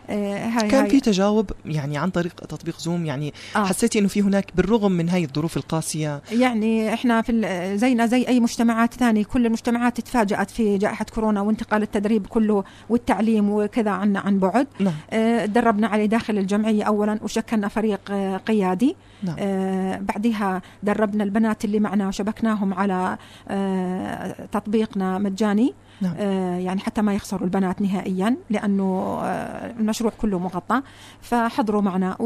هاي 0.09 0.69
كان 0.69 0.81
هاي 0.81 0.91
في 0.91 1.01
تجاوب 1.01 1.51
يعني 1.67 1.99
عن 1.99 2.11
طريق 2.11 2.35
تطبيق 2.35 2.79
زوم 2.79 3.07
يعني 3.07 3.35
آه. 3.57 3.65
حسيتي 3.65 3.99
إنه 3.99 4.09
في 4.09 4.23
هناك 4.23 4.47
بالرغم 4.57 4.93
من 4.93 5.09
هاي 5.09 5.25
الظروف 5.25 5.57
القاسية. 5.57 6.23
يعني 6.33 6.95
إحنا 6.95 7.23
في 7.23 7.33
زينا 7.77 8.07
زي 8.07 8.27
أي 8.29 8.41
مجتمعات 8.41 8.95
ثانية 8.95 9.25
كل 9.25 9.47
المجتمعات 9.47 10.01
تفاجأت 10.01 10.51
في 10.51 10.79
جائحة 10.79 11.07
كورونا 11.15 11.41
وانتقال 11.41 11.83
التدريب 11.83 12.27
كله 12.27 12.65
والتعليم 12.89 13.51
وكذا 13.51 13.91
عن 13.91 14.17
عن 14.17 14.39
بعد. 14.39 14.67
نعم. 14.79 14.95
آه، 15.11 15.47
تدربنا 15.47 15.87
عليه 15.87 16.07
داخل 16.07 16.39
الجمعية 16.39 16.85
اولا 16.85 17.19
وشكلنا 17.23 17.69
فريق 17.69 18.01
آه، 18.11 18.37
قيادي. 18.37 18.97
نعم. 19.23 19.37
آه، 19.39 19.97
بعدها 19.97 20.63
دربنا 20.83 21.25
البنات 21.25 21.65
اللي 21.65 21.81
معنا 21.81 22.09
وشبكناهم 22.09 22.75
على 22.75 23.17
آه، 23.49 24.47
تطبيقنا 24.53 25.19
مجاني. 25.19 25.75
نعم. 26.03 26.15
آه، 26.19 26.59
يعني 26.59 26.81
حتى 26.81 27.03
ما 27.03 27.15
يخسروا 27.15 27.45
البنات 27.45 27.83
نهائيا 27.83 28.37
لأنه 28.51 29.19
آه، 29.23 29.71
المشروع 29.81 30.13
كله 30.21 30.39
مغطى. 30.39 30.83
فحضروا 31.21 31.83
معنا 31.83 32.17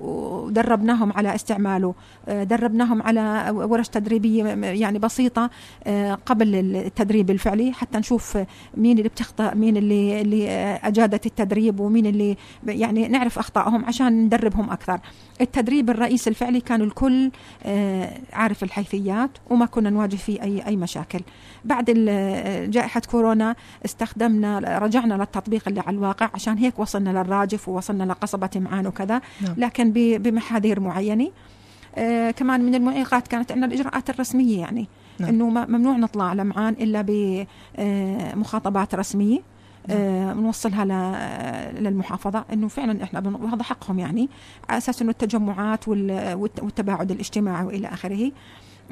ودربناهم 0.00 1.12
على 1.12 1.34
استعماله 1.34 1.94
آه، 2.28 2.44
دربناهم 2.44 3.02
على 3.02 3.50
ورش 3.50 3.88
تدريبية 3.88 4.44
يعني 4.64 4.98
بسيطة 4.98 5.50
قبل 6.26 6.54
التدريب 6.54 7.30
الفعلي 7.30 7.72
حتى 7.72 7.98
نشوف 7.98 8.38
مين 8.76 8.98
اللي 8.98 9.08
بتخطئ 9.08 9.54
مين 9.54 9.76
اللي 9.76 10.20
اللي 10.20 10.48
أجادت 10.84 11.26
التدريب 11.26 11.80
ومين 11.80 12.06
اللي 12.06 12.36
يعني 12.66 13.08
نعرف 13.08 13.38
أخطائهم 13.38 13.84
عشان 13.84 14.24
ندربهم 14.24 14.70
أكثر. 14.70 15.00
التدريب 15.40 15.90
الرئيسي 15.90 16.30
الفعلي 16.30 16.60
كان 16.60 16.80
الكل 16.80 17.30
عارف 18.32 18.62
الحيثيات 18.62 19.30
وما 19.50 19.66
كنا 19.66 19.90
نواجه 19.90 20.16
فيه 20.16 20.42
أي 20.42 20.66
أي 20.66 20.76
مشاكل. 20.76 21.20
بعد 21.64 21.84
جائحة 22.70 23.02
كورونا 23.16 23.54
استخدمنا 23.84 24.78
رجعنا 24.78 25.14
للتطبيق 25.14 25.68
اللي 25.68 25.80
على 25.80 25.96
الواقع. 25.96 26.30
عشان 26.34 26.58
هيك 26.58 26.78
وصلنا 26.78 27.10
للراجف 27.10 27.68
ووصلنا 27.68 28.04
لقصبة 28.04 28.50
معان 28.56 28.86
وكذا. 28.86 29.20
نعم. 29.40 29.54
لكن 29.56 29.92
بمحاذير 30.18 30.80
معينة. 30.80 31.30
آه 31.96 32.30
كمان 32.30 32.60
من 32.66 32.74
المعيقات 32.74 33.28
كانت 33.28 33.52
عندنا 33.52 33.66
الإجراءات 33.66 34.10
الرسمية 34.10 34.60
يعني. 34.60 34.88
نعم. 35.18 35.28
إنه 35.28 35.50
ممنوع 35.50 35.96
نطلع 35.96 36.32
لمعان 36.32 36.72
إلا 36.80 37.04
بمخاطبات 37.78 38.94
رسمية. 38.94 39.40
آه، 39.90 40.32
بنوصلها 40.32 40.84
ل- 40.84 41.84
للمحافظة. 41.84 42.44
إنه 42.52 42.68
فعلا 42.68 43.02
إحنا 43.02 43.20
بن- 43.20 43.34
وهذا 43.34 43.62
حقهم 43.62 43.98
يعني. 43.98 44.28
على 44.68 44.78
أساس 44.78 45.02
إنه 45.02 45.10
التجمعات 45.10 45.88
وال- 45.88 46.34
والت- 46.34 46.62
والتباعد 46.62 47.10
الاجتماعي 47.10 47.64
وإلى 47.64 47.88
آخره. 47.88 48.24
آه، 48.24 48.30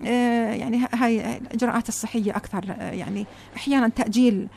يعني 0.02 0.76
ه- 0.84 0.88
هاي 0.94 1.36
الإجراءات 1.36 1.88
الصحية 1.88 2.36
أكثر 2.36 2.64
آه، 2.78 2.90
يعني 2.92 3.26
أحيانا 3.56 3.88
تأجيل 3.88 4.34
آه، 4.44 4.48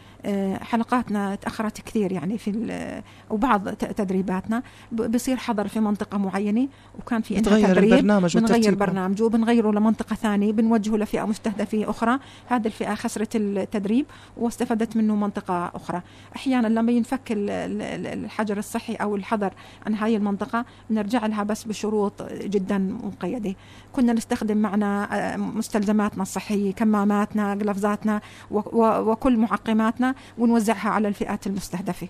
حلقاتنا 0.61 1.35
تأخرت 1.35 1.81
كثير 1.81 2.11
يعني 2.11 2.37
في 2.37 2.49
ال- 2.49 3.03
وبعض 3.29 3.69
تدريباتنا. 3.69 4.63
بصير 4.91 5.37
حضر 5.37 5.67
في 5.67 5.79
منطقة 5.79 6.17
معينة 6.17 6.67
وكان 6.99 7.21
في 7.21 7.41
تدريب. 7.41 7.93
البرنامج 7.93 8.37
بنغير 8.37 8.75
برنامجه 8.75 9.23
وبنغيره 9.23 9.71
لمنطقة 9.71 10.15
ثانية 10.15 10.51
بنوجهه 10.53 10.97
لفئة 10.97 11.25
مستهدفة 11.25 11.89
أخرى. 11.89 12.19
هذه 12.47 12.65
الفئة 12.67 12.95
خسرت 12.95 13.35
التدريب 13.35 14.05
واستفادت 14.37 14.97
منه 14.97 15.15
منطقة 15.15 15.71
أخرى. 15.75 16.01
أحيانا 16.35 16.67
لما 16.67 16.91
ينفك 16.91 17.31
ال- 17.31 17.49
ال- 17.49 18.07
الحجر 18.25 18.57
الصحي 18.57 18.93
أو 18.95 19.15
الحظر 19.15 19.53
عن 19.85 19.93
هاي 19.95 20.15
المنطقة 20.15 20.65
نرجع 20.89 21.25
لها 21.25 21.43
بس 21.43 21.63
بشروط 21.63 22.23
جدا 22.33 22.77
مقيدة. 23.03 23.55
كنا 23.93 24.13
نستخدم 24.13 24.57
معنا 24.57 25.07
آه، 25.33 25.37
مستلزماتنا 25.37 26.21
الصحية 26.23 26.73
كماماتنا 26.73 27.51
قلفزاتنا 27.51 28.21
وكل 28.51 29.37
معقماتنا 29.37 30.06
ونوزعها 30.37 30.89
على 30.89 31.07
الفئات 31.07 31.47
المستهدفة. 31.47 32.07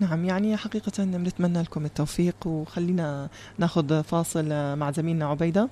نعم 0.00 0.24
يعني 0.24 0.56
حقيقة 0.56 1.04
بنتمنى 1.04 1.62
لكم 1.62 1.84
التوفيق 1.84 2.46
وخلينا 2.46 3.28
ناخذ 3.58 4.02
فاصل 4.02 4.76
مع 4.76 4.90
زميلنا 4.90 5.26
عبيدة. 5.26 5.68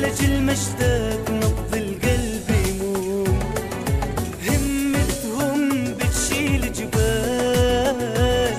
لجل 0.00 0.42
مشتاق 0.42 1.30
نبض 1.30 1.74
القلب 1.74 2.48
يمون 2.66 3.38
همتهم 4.48 5.84
بتشيل 5.94 6.72
جبال. 6.72 8.54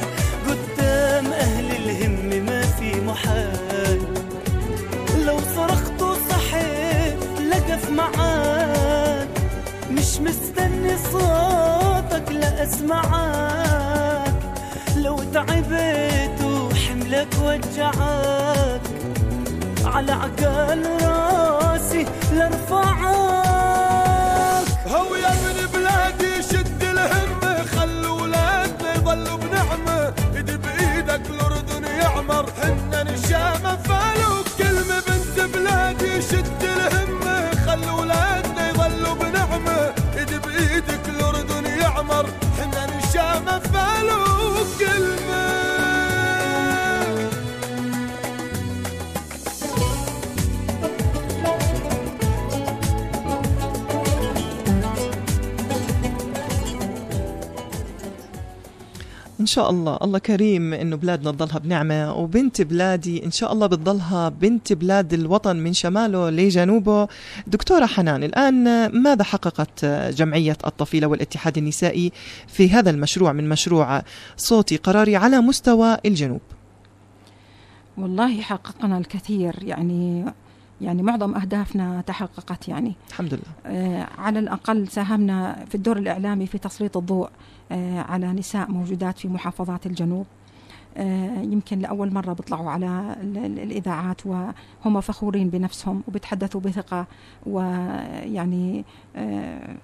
قدام 0.47 1.25
أهل 1.25 1.68
الهم 1.72 2.45
ما 2.45 2.61
في 2.61 3.01
محال. 3.01 4.01
لو 5.26 5.38
صرخت 5.55 6.01
وصحيت 6.01 7.20
لقف 7.51 7.89
معاك. 7.89 9.28
مش 9.91 10.20
مستني 10.20 10.97
صوتك 11.11 12.32
لا 12.32 12.63
اسمعك 12.63 14.34
لو 14.97 15.20
تعبت 15.34 16.41
وحملك 16.43 17.34
وجعك. 17.43 18.82
على 19.92 20.12
عقال 20.12 20.82
راسي 21.04 22.06
لارفعك. 22.34 23.06
هو 24.88 25.16
يا 25.16 25.30
ابن 25.30 25.58
بلادي 25.74 26.44
شد 26.44 26.84
الهمة 26.84 27.66
خلوا 27.66 28.22
ولادنا 28.22 28.96
يضلوا 28.96 29.38
بنعمة. 29.38 30.14
إيد 30.36 30.52
بإيدك 30.62 31.30
الأردن 31.30 31.84
يعمر. 31.84 32.46
حنا 32.62 33.04
نشامة 33.04 33.76
فالو 33.76 34.44
كلمة 34.58 34.98
بنت 35.08 35.56
بلادي. 35.56 36.22
شد 36.22 36.61
شاء 59.56 59.70
الله. 59.70 59.97
الله 60.02 60.20
كريم 60.20 60.74
إنه 60.74 60.95
بلادنا 60.95 61.32
تضلها 61.32 61.60
بنعمة 61.60 62.14
وبنت 62.14 62.62
بلادي 62.62 63.26
إن 63.26 63.32
شاء 63.32 63.54
الله 63.54 63.68
بتضلها 63.68 64.30
بنت 64.30 64.74
بلاد 64.74 65.14
الوطن 65.14 65.56
من 65.56 65.74
شماله 65.74 66.30
لجنوبه. 66.30 67.08
دكتورة 67.47 67.86
حنان 67.86 68.24
الآن 68.24 68.88
ماذا 69.02 69.24
حققت 69.24 69.86
جمعية 70.20 70.58
الطفيلة 70.68 71.08
والاتحاد 71.08 71.58
النسائي 71.58 72.12
في 72.47 72.70
هذا 72.70 72.89
المشروع 72.89 73.32
من 73.32 73.49
مشروع 73.49 74.02
صوتي 74.38 74.78
قراري 74.78 75.16
على 75.16 75.41
مستوى 75.41 75.97
الجنوب؟ 76.06 76.41
والله 77.97 78.41
حققنا 78.41 78.97
الكثير. 78.97 79.56
يعني 79.62 80.26
يعني 80.82 81.02
معظم 81.04 81.36
أهدافنا 81.36 82.04
تحققت 82.08 82.68
يعني. 82.68 82.95
الحمد 83.10 83.34
لله. 83.34 83.52
آه، 83.66 84.08
على 84.18 84.39
الأقل 84.39 84.88
ساهمنا 84.88 85.66
في 85.70 85.76
الدور 85.76 85.97
الإعلامي 85.97 86.47
في 86.47 86.58
تسليط 86.58 86.97
الضوء. 86.97 87.26
آه، 87.28 87.51
على 88.09 88.34
نساء 88.34 88.72
موجودات 88.72 89.19
في 89.19 89.28
محافظات 89.28 89.86
الجنوب. 89.86 90.26
آه، 90.97 91.41
يمكن 91.41 91.80
لأول 91.80 92.13
مرة 92.13 92.34
بيطلعوا 92.34 92.69
على 92.69 93.15
ال- 93.22 93.38
ال- 93.38 93.59
الإذاعات 93.59 94.26
وهم 94.26 95.01
فخورين 95.01 95.49
بنفسهم 95.49 96.03
وبيتحدثوا 96.07 96.61
بثقة 96.61 97.05
ويعني 97.45 98.86
آه، 99.15 99.76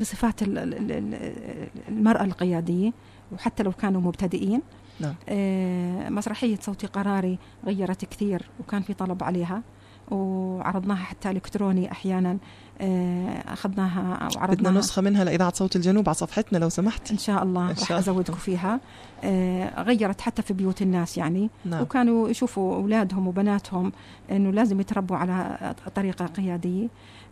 بصفات 0.00 0.42
ال- 0.42 0.58
ال- 0.58 0.92
ال- 0.92 1.68
المرأة 1.88 2.24
القيادية 2.24 2.92
وحتى 3.32 3.62
لو 3.62 3.72
كانوا 3.72 4.00
مبتدئين. 4.00 4.62
نعم. 5.00 5.14
آه، 5.28 6.08
مسرحية 6.08 6.56
صوتي 6.60 6.86
قراري 6.86 7.38
غيرت 7.66 8.04
كثير 8.04 8.42
وكان 8.60 8.82
في 8.82 8.94
طلب 8.94 9.24
عليها. 9.24 9.62
وعرضناها 10.10 10.96
حتى 10.96 11.30
إلكتروني 11.30 11.92
أحيانا 11.92 12.38
آه، 12.80 13.28
أخذناها 13.52 14.14
بدنا 14.28 14.36
وعرضناها 14.36 14.72
نسخة 14.72 15.02
منها 15.02 15.24
لإذاعة 15.24 15.52
صوت 15.54 15.76
الجنوب 15.76 16.08
على 16.08 16.14
صفحتنا 16.14 16.58
لو 16.58 16.68
سمحت. 16.68 17.10
إن 17.10 17.18
شاء 17.18 17.42
الله. 17.42 17.70
إن 17.70 17.76
شاء 17.76 17.88
الله. 17.88 17.98
أزودكم 17.98 18.34
فيها. 18.34 18.80
آه، 19.24 19.82
غيرت 19.82 20.20
حتى 20.20 20.42
في 20.42 20.52
بيوت 20.54 20.82
الناس 20.82 21.18
يعني. 21.18 21.50
نعم. 21.64 21.82
وكانوا 21.82 22.28
يشوفوا 22.28 22.74
أولادهم 22.74 23.28
وبناتهم 23.28 23.92
إنه 24.30 24.50
لازم 24.50 24.80
يتربوا 24.80 25.16
على 25.16 25.74
طريقة 25.94 26.26
قيادية. 26.26 26.88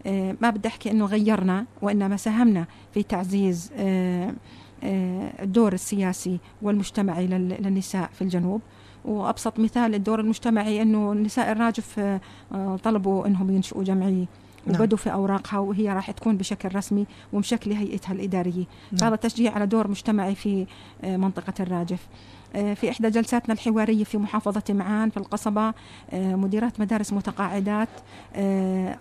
آه، 0.07 0.37
ما 0.41 0.51
بدي 0.51 0.69
أحكي 0.69 0.91
إنه 0.91 1.05
غيرنا 1.07 1.65
وإنما 1.83 2.17
ساهمنا 2.17 2.67
في 2.95 3.03
تعزيز 3.03 3.71
الدور 5.43 5.73
السياسي 5.73 6.39
والمجتمعي 6.63 7.27
لل- 7.27 7.57
للنساء 7.63 8.11
في 8.13 8.23
الجنوب. 8.23 8.61
وأبسط 9.05 9.59
مثال 9.59 9.95
الدور 9.95 10.21
المجتمعي 10.21 10.83
أنه 10.83 11.13
النساء 11.13 11.53
الراجف 11.53 11.99
آه، 11.99 12.77
طلبوا 12.85 13.27
أنهم 13.27 13.51
ينشئوا 13.51 13.85
جمعية 13.85 14.27
نعم. 14.67 14.81
وبدوا 14.81 14.99
في 14.99 15.13
أوراقها 15.13 15.59
وهي 15.59 15.89
راح 15.89 16.11
تكون 16.11 16.37
بشكل 16.37 16.75
رسمي 16.75 17.07
ومشكله 17.33 17.79
هيئتها 17.79 18.13
الإدارية 18.13 18.65
نعم. 18.93 19.05
هذا 19.05 19.17
تشجيع 19.17 19.53
على 19.53 19.67
دور 19.67 19.89
مجتمعي 19.89 20.35
في 20.35 20.67
آه، 21.05 21.17
منطقة 21.17 21.55
الراجف 21.61 22.07
آه، 22.57 22.75
في 22.75 22.91
إحدى 22.91 23.11
جلساتنا 23.11 23.55
الحوارية 23.55 24.05
في 24.05 24.19
محافظة 24.19 24.63
معان 24.71 25.11
في 25.11 25.17
القصبة 25.17 25.75
مديرات 26.13 26.81
مدارس 26.81 27.13
متقاعدات 27.13 27.89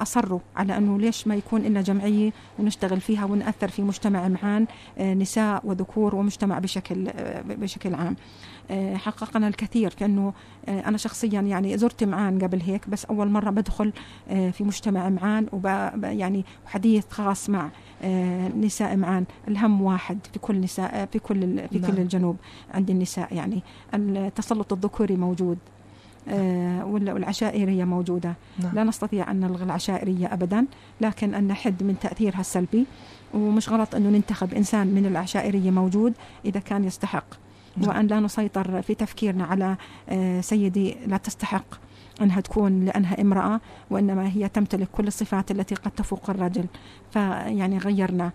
أصروا 0.01 0.39
على 0.55 0.77
أنه 0.77 0.99
ليش 0.99 1.27
ما 1.27 1.35
يكون 1.35 1.61
لنا 1.61 1.81
جمعية 1.81 2.31
ونشتغل 2.59 3.01
فيها 3.01 3.25
ونأثر 3.25 3.67
في 3.67 3.81
مجتمع 3.81 4.27
معان 4.27 4.67
نساء 4.99 5.61
وذكور 5.63 6.15
ومجتمع 6.15 6.59
بشكل 6.59 7.09
بشكل 7.45 7.95
عام 7.95 8.15
حققنا 8.95 9.47
الكثير 9.47 9.93
كأنه 9.93 10.33
آه، 10.67 10.79
أنا 10.87 10.97
شخصيا 10.97 11.41
يعني 11.41 11.77
زرت 11.77 12.03
معان 12.03 12.39
قبل 12.39 12.61
هيك 12.61 12.89
بس 12.89 13.05
أول 13.05 13.29
مرة 13.29 13.49
بدخل 13.49 13.93
آه، 14.29 14.49
في 14.49 14.63
مجتمع 14.63 15.09
معان 15.09 15.47
وب 15.51 15.65
يعني 16.03 16.45
حديث 16.65 17.05
خاص 17.09 17.49
مع 17.49 17.69
آه، 18.03 18.47
نساء 18.47 18.95
معان 18.97 19.25
الهم 19.47 19.81
واحد 19.81 20.19
في 20.33 20.39
كل 20.39 20.61
نساء 20.61 21.05
في 21.11 21.19
كل 21.19 21.39
في 21.69 21.79
نعم. 21.79 21.91
كل 21.91 21.99
الجنوب 22.01 22.35
عند 22.73 22.89
النساء 22.89 23.33
يعني 23.35 23.61
التسلط 23.93 24.73
الذكوري 24.73 25.15
موجود 25.15 25.57
آه، 26.29 26.85
وال- 26.85 27.11
والعشائرية 27.11 27.83
موجودة 27.83 28.33
نعم. 28.59 28.75
لا 28.75 28.83
نستطيع 28.83 29.31
أن 29.31 29.39
نلغي 29.39 29.63
العشائرية 29.63 30.33
أبدا 30.33 30.65
لكن 31.01 31.33
أن 31.35 31.47
نحد 31.47 31.83
من 31.83 31.99
تأثيرها 31.99 32.39
السلبي 32.39 32.85
ومش 33.33 33.69
غلط 33.69 33.95
أنه 33.95 34.09
ننتخب 34.09 34.53
إنسان 34.53 34.87
من 34.87 35.05
العشائرية 35.05 35.71
موجود 35.71 36.13
إذا 36.45 36.59
كان 36.59 36.83
يستحق 36.83 37.25
نعم. 37.31 37.39
وأن 37.87 38.07
لا 38.07 38.19
نسيطر 38.19 38.81
في 38.81 38.95
تفكيرنا 38.95 39.43
على 39.43 39.77
آه، 40.09 40.41
سيدي 40.41 40.95
لا 41.07 41.17
تستحق 41.17 41.65
أنها 42.21 42.41
تكون 42.41 42.85
لأنها 42.85 43.21
امرأة 43.21 43.61
وإنما 43.89 44.27
هي 44.27 44.49
تمتلك 44.49 44.87
كل 44.91 45.07
الصفات 45.07 45.51
التي 45.51 45.75
قد 45.75 45.91
تفوق 45.91 46.29
الرجل. 46.29 46.65
فيعني 47.11 47.77
غيرنا. 47.77 48.31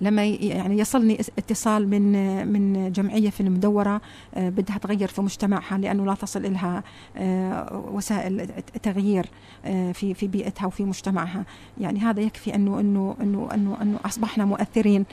لما 0.00 0.24
يعني 0.24 0.78
يصلني 0.78 1.20
اتصال 1.38 1.88
من 1.88 2.12
من 2.52 2.92
جمعية 2.92 3.30
في 3.30 3.40
المدورة 3.40 4.00
آه، 4.34 4.48
بدها 4.48 4.78
تغير 4.78 5.08
في 5.08 5.22
مجتمعها 5.22 5.78
لأنه 5.78 6.06
لا 6.06 6.14
تصل 6.14 6.52
لها 6.52 6.82
آه، 7.16 7.84
وسائل 7.92 8.46
تغيير 8.82 9.26
آه، 9.64 9.92
في 9.92 10.14
في 10.14 10.26
بيئتها 10.26 10.66
وفي 10.66 10.84
مجتمعها. 10.84 11.44
يعني 11.80 12.00
هذا 12.00 12.20
يكفي 12.20 12.54
أنه 12.54 12.80
أنه 12.80 13.16
أنه 13.20 13.48
أنه 13.54 13.82
أنه 13.82 13.98
أصبحنا 14.04 14.44
مؤثرين 14.44 15.04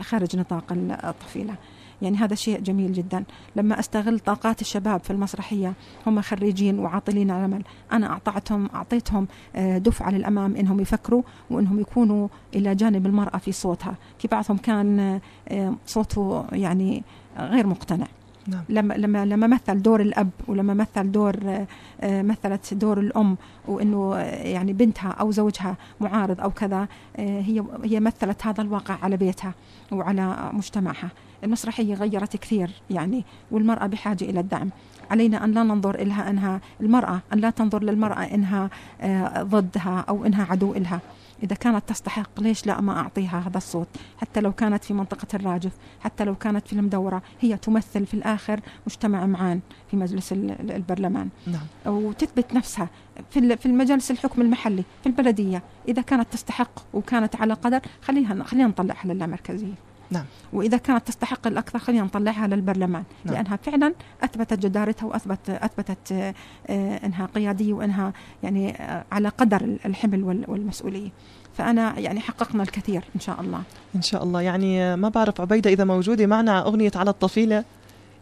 خارج 0.00 0.36
نطاق 0.36 0.72
ال- 0.72 0.92
الطفيلة. 1.04 1.54
يعني 2.02 2.16
هذا 2.16 2.34
شيء 2.34 2.60
جميل 2.60 2.92
جدا. 2.92 3.24
لما 3.56 3.80
أستغل 3.80 4.18
طاقات 4.18 4.60
الشباب 4.60 5.00
في 5.00 5.10
المسرحية 5.10 5.72
هم 6.06 6.20
خريجين 6.20 6.78
وعاطلين 6.78 7.30
على 7.30 7.46
العمل. 7.46 7.64
أنا 7.92 8.06
أعطيتهم 8.10 8.68
اعطيتهم 8.74 9.26
دفعة 9.56 10.10
للأمام 10.10 10.56
إنهم 10.56 10.80
يفكروا 10.80 11.22
وإنهم 11.50 11.80
يكونوا 11.80 12.28
إلى 12.54 12.74
جانب 12.74 13.06
المرأة 13.06 13.38
في 13.38 13.52
صوتها. 13.52 13.94
في 14.18 14.28
بعضهم 14.28 14.56
كان 14.56 15.20
آه، 15.48 15.74
صوته 15.86 16.44
يعني 16.52 17.02
غير 17.38 17.66
مقتنع. 17.66 18.06
نعم. 18.46 18.64
لما 18.68 18.94
لما 18.94 19.24
لما 19.24 19.46
مثل 19.46 19.82
دور 19.82 20.00
الأب 20.00 20.30
ولما 20.48 20.74
مثل 20.74 21.12
دور 21.12 21.36
آه، 21.44 21.66
آه، 22.00 22.22
مثلت 22.22 22.74
دور 22.74 23.00
الأم 23.00 23.36
وإنه 23.68 24.16
يعني 24.44 24.72
بنتها 24.72 25.08
أو 25.08 25.30
زوجها 25.30 25.76
معارض 26.00 26.40
أو 26.40 26.50
كذا 26.50 26.88
هي 27.18 27.64
هي 27.84 28.00
مثلت 28.00 28.46
هذا 28.46 28.62
الواقع 28.62 28.98
على 29.02 29.16
بيتها 29.16 29.54
وعلى 29.92 30.50
مجتمعها. 30.52 31.10
المسرحيه 31.44 31.94
غيرت 31.94 32.36
كثير 32.36 32.70
يعني 32.90 33.24
والمرأة 33.50 33.86
بحاجة 33.86 34.24
إلى 34.24 34.40
الدعم. 34.40 34.70
علينا 35.10 35.44
أن 35.44 35.52
لا 35.52 35.62
ننظر 35.62 36.04
لها 36.04 36.30
أنها 36.30 36.60
المرأة 36.80 37.20
أن 37.32 37.38
لا 37.38 37.50
تنظر 37.50 37.82
للمرأة 37.82 38.22
إنها 38.34 38.70
آه، 39.00 39.42
ضدها 39.42 40.04
أو 40.08 40.26
إنها 40.26 40.44
عدو 40.50 40.74
لها 40.74 41.00
إذا 41.42 41.56
كانت 41.56 41.88
تستحق 41.88 42.40
ليش 42.40 42.66
لا 42.66 42.80
ما 42.80 42.98
أعطيها 43.00 43.42
هذا 43.46 43.56
الصوت؟ 43.56 43.88
حتى 44.20 44.40
لو 44.40 44.52
كانت 44.52 44.84
في 44.84 44.94
منطقة 44.94 45.26
الراجف 45.34 45.72
حتى 46.00 46.24
لو 46.24 46.34
كانت 46.34 46.66
في 46.66 46.72
المدورة 46.72 47.22
هي 47.40 47.56
تمثل 47.56 48.06
في 48.06 48.14
الآخر 48.14 48.60
مجتمع 48.86 49.26
معان 49.26 49.60
في 49.90 49.96
مجلس 49.96 50.32
ال- 50.32 50.50
ال- 50.50 50.70
البرلمان. 50.72 51.28
نعم. 51.46 51.94
وتثبت 51.94 52.54
نفسها 52.54 52.88
في 53.30 53.56
في 53.56 53.66
المجالس 53.66 54.10
الحكم 54.10 54.42
المحلي 54.42 54.84
في 55.02 55.06
البلدية. 55.06 55.62
إذا 55.88 56.02
كانت 56.02 56.32
تستحق 56.32 56.70
وكانت 56.94 57.36
على 57.36 57.54
قدر 57.54 57.80
خليها 58.02 58.44
خلينا 58.44 58.66
نطلعها 58.68 59.04
للامركزية. 59.04 59.74
نعم. 60.10 60.24
وإذا 60.52 60.76
كانت 60.76 61.06
تستحق 61.08 61.46
الأكثر 61.46 61.78
خلينا 61.78 62.04
نطلعها 62.04 62.46
للبرلمان 62.46 63.02
نعم. 63.24 63.34
لأنها 63.34 63.56
فعلا 63.56 63.94
أثبتت 64.24 64.58
جدارتها 64.58 65.06
وأثبت 65.06 65.50
أثبتت 65.50 66.12
آه، 66.12 66.34
آه، 66.66 67.06
أنها 67.06 67.26
قيادية 67.34 67.72
وأنها 67.72 68.12
يعني 68.42 68.70
آه، 68.82 69.04
على 69.12 69.28
قدر 69.28 69.76
الحمل 69.86 70.22
وال- 70.24 70.44
والمسؤولية 70.48 71.08
فأنا 71.56 71.98
يعني 71.98 72.20
حققنا 72.20 72.62
الكثير 72.62 73.04
إن 73.14 73.20
شاء 73.20 73.40
الله 73.40 73.62
إن 73.96 74.02
شاء 74.02 74.22
الله 74.24 74.40
يعني 74.40 74.96
ما 74.96 75.08
بعرف 75.08 75.40
عبيدة 75.40 75.70
إذا 75.70 75.84
موجودة 75.84 76.26
معنا 76.26 76.66
أغنية 76.66 76.90
على 76.96 77.10
الطفيلة 77.10 77.64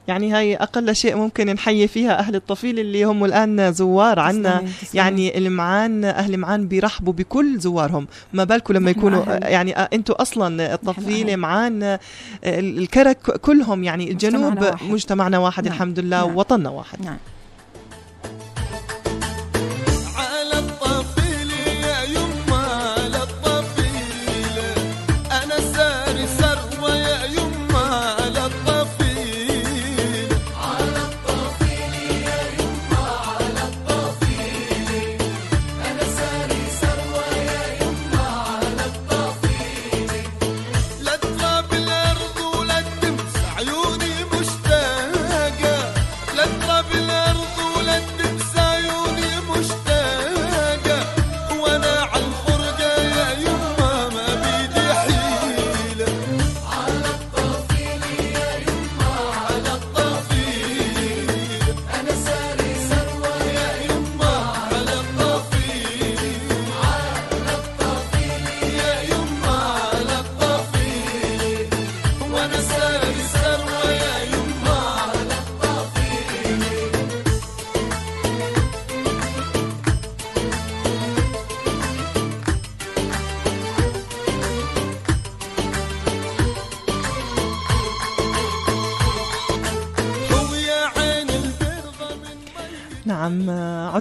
يعني 0.09 0.33
هاي 0.33 0.57
أقل 0.57 0.97
شيء 0.97 1.17
ممكن 1.17 1.47
نحيي 1.47 1.89
فيها 1.89 2.19
أهل 2.19 2.35
الطفيلة 2.37 2.81
اللي 2.81 3.05
هم 3.05 3.25
الآن 3.25 3.73
زوار 3.73 4.19
عنا. 4.19 4.65
يعني 4.95 5.39
المعان 5.39 6.05
أهل 6.05 6.37
معان 6.37 6.69
بيرحبوا 6.69 7.13
بكل 7.13 7.59
زوارهم 7.59 8.07
ما 8.33 8.45
بالكم 8.45 8.75
لما 8.75 8.91
يكونوا 8.91 9.23
أهل. 9.23 9.43
يعني 9.43 9.77
آه، 9.79 9.89
أنتوا 9.93 10.23
أصلا 10.23 10.75
الطفيلة 10.75 11.33
أهل. 11.33 11.37
معان 11.37 11.83
آه، 11.83 12.01
الكرك 12.45 13.19
كلهم 13.41 13.85
يعني 13.85 14.11
الجنوب 14.11 14.45
مجتمعنا 14.45 14.71
واحد. 14.71 14.91
مجتمعنا 14.91 15.39
واحد 15.39 15.65
نعم. 15.65 15.75
الحمد 15.75 15.99
لله 15.99 16.27
نعم. 16.27 16.37
ووطننا 16.37 16.71
واحد 16.71 17.05
نعم 17.05 17.17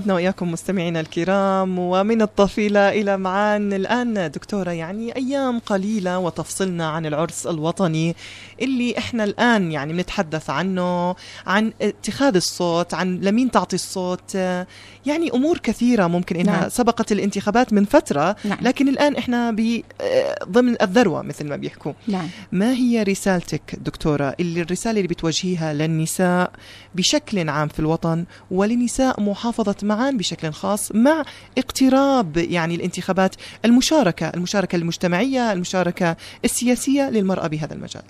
عدنا 0.08 0.16
وإياكم 0.16 0.52
مستمعينا 0.52 1.00
الكرام 1.00 1.80
ومن 1.80 2.22
الطفيلة 2.22 2.90
إلى 2.90 3.18
معان. 3.18 3.74
الآن 3.74 4.32
دكتورة 4.32 4.72
يعني 4.72 5.16
أيام 5.16 5.60
قليلة 5.60 6.20
وتفصلنا 6.20 6.90
عن 6.90 7.06
العرس 7.06 7.48
الوطني 7.48 8.16
اللي 8.62 8.98
إحنا 8.98 9.24
الآن 9.24 9.72
يعني 9.72 9.94
بنتحدث 9.94 10.50
عنه 10.50 11.16
عن 11.48 11.74
اتخاذ 11.82 12.36
الصوت 12.36 12.94
عن 12.94 13.20
لمين 13.20 13.52
تعطي 13.52 13.76
الصوت. 13.76 14.38
يعني 15.08 15.32
أمور 15.34 15.58
كثيرة 15.58 16.08
ممكن 16.08 16.36
إنها 16.36 16.60
نعم. 16.60 16.70
سبقت 16.70 17.12
الانتخابات 17.12 17.74
من 17.74 17.86
فترة 17.86 18.36
نعم. 18.46 18.58
لكن 18.62 18.88
الآن 18.88 19.16
إحنا 19.16 19.52
ب 19.52 19.82
ضمن 20.50 20.76
الذروة 20.82 21.22
مثل 21.22 21.48
ما 21.48 21.56
بيحكوا. 21.56 21.94
نعم. 22.08 22.28
ما 22.52 22.74
هي 22.74 23.04
رسالتك 23.04 23.76
دكتورة؟ 23.76 24.36
اللي 24.40 24.62
الرسالة 24.62 24.98
اللي 24.98 25.08
بتوجهيها 25.08 25.74
للنساء 25.74 26.52
بشكل 26.96 27.50
عام 27.50 27.68
في 27.68 27.80
الوطن 27.80 28.26
ولنساء 28.52 29.22
محافظة 29.22 29.76
معان 29.84 30.18
بشكل 30.18 30.52
خاص 30.52 30.92
مع 30.92 31.24
اقتراب 31.58 32.38
يعني 32.38 32.76
الانتخابات 32.76 33.36
المشاركة 33.66 34.30
المشاركة 34.30 34.76
المجتمعية 34.76 35.52
المشاركة 35.52 36.18
السياسية 36.46 37.10
للمرأة 37.10 37.48
بهذا 37.48 37.74
المجال. 37.74 38.04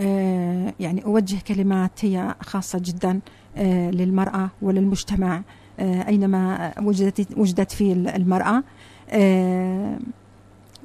آه، 0.00 0.74
يعني 0.80 1.04
أوجه 1.04 1.36
كلمات 1.48 2.04
هي 2.04 2.34
خاصة 2.42 2.78
جدا 2.84 3.20
آه، 3.56 3.90
للمرأة 3.90 4.50
وللمجتمع. 4.62 5.36
آه، 5.36 5.59
أينما 5.80 6.72
وجدت 6.80 7.38
وجدت 7.38 7.72
فيه 7.72 7.92
المرأة. 7.92 8.62
آه، 9.10 9.98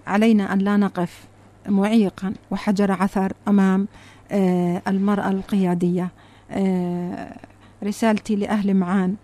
علينا 0.07 0.53
أن 0.53 0.57
لا 0.59 0.77
نقف 0.77 1.27
معيقا 1.67 2.33
وحجر 2.51 2.91
عثر 2.91 3.33
أمام 3.47 3.87
آه، 4.31 4.81
المرأة 4.87 5.29
القيادية. 5.29 6.09
آه، 6.51 7.35
رسالتي 7.83 8.35
لأهل 8.35 8.73
معان 8.73 9.15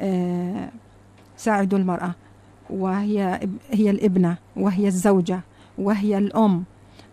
آه، 0.00 0.68
ساعدوا 1.36 1.78
المرأة 1.78 2.14
وهي 2.70 3.40
هي 3.70 3.90
الإبنة 3.90 4.36
وهي 4.56 4.86
الزوجة 4.86 5.40
وهي 5.78 6.18
الأم 6.18 6.64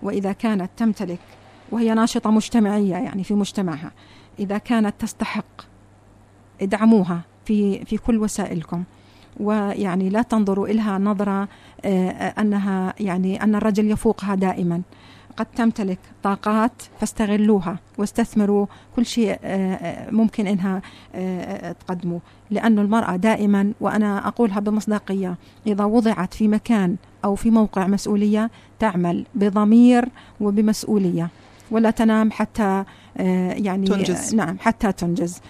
وإذا 0.03 0.31
كانت 0.31 0.69
تمتلك 0.77 1.19
وهي 1.71 1.93
ناشطة 1.93 2.31
مجتمعية 2.31 2.95
يعني 2.95 3.23
في 3.23 3.33
مجتمعها 3.33 3.91
إذا 4.39 4.57
كانت 4.57 4.93
تستحق 4.99 5.61
ادعموها. 6.61 7.21
في 7.47 7.85
في 7.85 7.97
كل 7.97 8.17
وسائلكم. 8.17 8.83
ويعني 9.39 10.09
لا 10.09 10.21
تنظروا 10.21 10.67
إلها 10.67 10.97
نظرة 10.97 11.47
آه، 11.85 12.33
أنها 12.41 12.93
يعني 12.99 13.43
أن 13.43 13.55
الرجل 13.55 13.91
يفوقها 13.91 14.35
دائما. 14.35 14.81
قد 15.37 15.45
تمتلك 15.45 15.99
طاقات 16.23 16.71
فاستغلوها 16.99 17.79
واستثمروا 17.97 18.65
كل 18.95 19.05
شيء 19.05 19.29
آه، 19.43 19.73
آه، 19.73 20.11
ممكن 20.11 20.47
إنها 20.47 20.81
تقدمه 21.73 22.19
لأن 22.51 22.79
المرأة 22.79 23.15
دائما 23.15 23.73
وأنا 23.81 24.27
أقولها 24.27 24.59
بمصداقية 24.59 25.35
إذا 25.67 25.85
وضعت 25.85 26.33
في 26.33 26.47
مكان 26.47 26.95
أو 27.25 27.35
في 27.35 27.51
موقع 27.51 27.87
مسؤولية 27.87 28.51
تعمل 28.79 29.25
بضمير 29.35 30.05
وبمسؤولية 30.41 31.29
ولا 31.71 31.91
تنام 31.91 32.31
حتى 32.31 32.83
يعني 33.49 33.87
تنجز. 33.87 34.35
نعم 34.35 34.57
حتى 34.59 34.91
تنجز. 34.91 35.41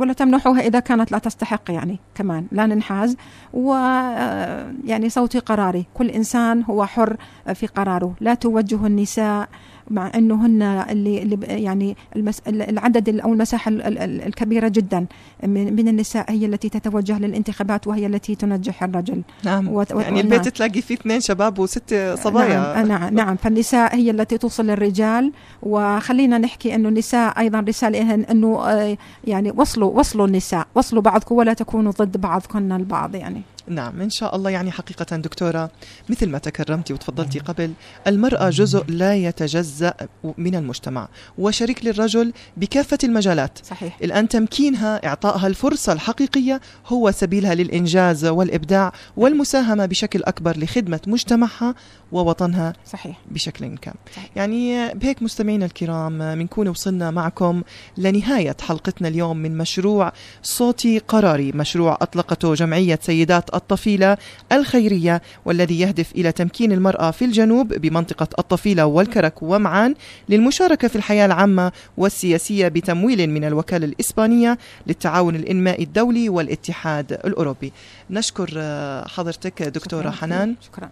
ولا 0.00 0.12
تمنحوها 0.16 0.60
إذا 0.60 0.80
كانت 0.80 1.12
لا 1.12 1.18
تستحق 1.18 1.70
يعني 1.70 1.98
كمان 2.14 2.46
لا 2.52 2.66
ننحاز. 2.66 3.16
ويعني 3.52 5.08
صوتي 5.08 5.38
قراري 5.38 5.86
كل 5.94 6.08
إنسان 6.10 6.62
هو 6.62 6.86
حر 6.86 7.16
في 7.54 7.66
قراره. 7.66 8.14
لا 8.20 8.34
توجه 8.34 8.86
النساء 8.86 9.48
مع 9.90 10.10
انه 10.14 10.46
هن 10.46 10.62
اللي, 10.62 11.22
اللي 11.22 11.38
يعني 11.46 11.96
المس... 12.16 12.40
العدد 12.46 13.08
ال- 13.08 13.20
أو 13.20 13.32
المساحة 13.32 13.68
ال- 13.68 13.82
ال- 13.82 14.22
الكبيرة 14.22 14.68
جدا 14.68 15.06
من, 15.42 15.76
من 15.76 15.88
النساء 15.88 16.30
هي 16.32 16.46
التي 16.46 16.68
تتوجه 16.68 17.18
للانتخابات 17.18 17.86
وهي 17.86 18.06
التي 18.06 18.34
تنجح 18.34 18.82
الرجل. 18.82 19.22
نعم. 19.44 19.68
وت- 19.68 19.90
يعني 19.90 20.20
البيت 20.20 20.40
نعم. 20.40 20.48
تلاقي 20.50 20.80
فيه 20.82 20.94
اثنين 20.94 21.20
شباب 21.20 21.58
وست 21.58 22.14
صبايا. 22.18 22.74
نعم, 22.74 22.86
نعم. 22.88 23.14
نعم 23.14 23.36
فالنساء 23.36 23.96
هي 23.96 24.10
التي 24.10 24.38
توصل 24.38 24.66
للرجال. 24.66 25.32
وخلينا 25.62 26.38
نحكي 26.38 26.74
إنه 26.74 26.88
النساء 26.88 27.38
أيضا 27.38 27.60
رسالة 27.60 28.14
إنه 28.14 28.60
آه، 28.70 28.96
يعني 29.24 29.52
وصلوا 29.56 29.98
وصلوا 29.98 30.26
النساء. 30.26 30.66
وصلوا 30.74 31.02
بعضكم 31.02 31.34
ولا 31.34 31.52
تكونوا 31.52 31.92
ضد 31.92 32.16
بعضكن 32.20 32.72
البعض 32.72 33.14
يعني. 33.14 33.42
نعم 33.68 34.00
إن 34.00 34.10
شاء 34.10 34.36
الله 34.36 34.50
يعني 34.50 34.70
حقيقة 34.70 35.16
دكتورة 35.16 35.70
مثل 36.08 36.28
ما 36.28 36.38
تكرمتي 36.38 36.92
وتفضلتي 36.92 37.38
قبل 37.38 37.72
المرأة 38.06 38.50
جزء 38.50 38.84
لا 38.88 39.14
يتجزأ 39.14 39.94
من 40.38 40.54
المجتمع 40.54 41.08
وشريك 41.38 41.84
للرجل 41.84 42.32
بكافة 42.56 42.98
المجالات. 43.04 43.58
صحيح. 43.62 43.98
الآن 44.02 44.28
تمكينها 44.28 45.06
إعطائها 45.06 45.46
الفرصة 45.46 45.92
الحقيقية 45.92 46.60
هو 46.86 47.10
سبيلها 47.10 47.54
للإنجاز 47.54 48.24
والإبداع 48.24 48.92
والمساهمة 49.16 49.86
بشكل 49.86 50.22
أكبر 50.22 50.58
لخدمة 50.58 51.00
مجتمعها 51.06 51.74
ووطنها 52.12 52.72
صحيح. 52.92 53.18
بشكل 53.30 53.76
كامل. 53.76 53.96
صحيح. 54.16 54.30
يعني 54.36 54.94
بهيك 54.94 55.22
مستمعينا 55.22 55.66
الكرام 55.66 56.34
بنكون 56.34 56.68
وصلنا 56.68 57.10
معكم 57.10 57.62
لنهاية 57.98 58.56
حلقتنا 58.60 59.08
اليوم 59.08 59.36
من 59.36 59.58
مشروع 59.58 60.12
صوتي 60.42 60.98
قراري 60.98 61.52
مشروع 61.52 61.98
أطلقته 62.00 62.54
جمعية 62.54 62.98
سيدات 63.02 63.50
الطفيلة 63.56 64.16
الخيرية 64.52 65.22
والذي 65.44 65.80
يهدف 65.80 66.12
إلى 66.12 66.32
تمكين 66.32 66.72
المرأة 66.72 67.10
في 67.10 67.24
الجنوب 67.24 67.68
بمنطقة 67.74 68.28
الطفيلة 68.38 68.86
والكرك 68.86 69.42
ومعان 69.42 69.94
للمشاركة 70.28 70.88
في 70.88 70.96
الحياة 70.96 71.26
العامة 71.26 71.72
والسياسية 71.96 72.68
بتمويل 72.68 73.30
من 73.30 73.44
الوكالة 73.44 73.86
الإسبانية 73.86 74.58
للتعاون 74.86 75.36
الإنمائي 75.36 75.84
الدولي 75.84 76.28
والاتحاد 76.28 77.12
الأوروبي 77.12 77.72
نشكر 78.10 78.50
آه، 78.56 79.08
حضرتك 79.08 79.62
دكتورة 79.62 80.00
شكراً. 80.10 80.10
حنان 80.20 80.54
شكرا 80.60 80.90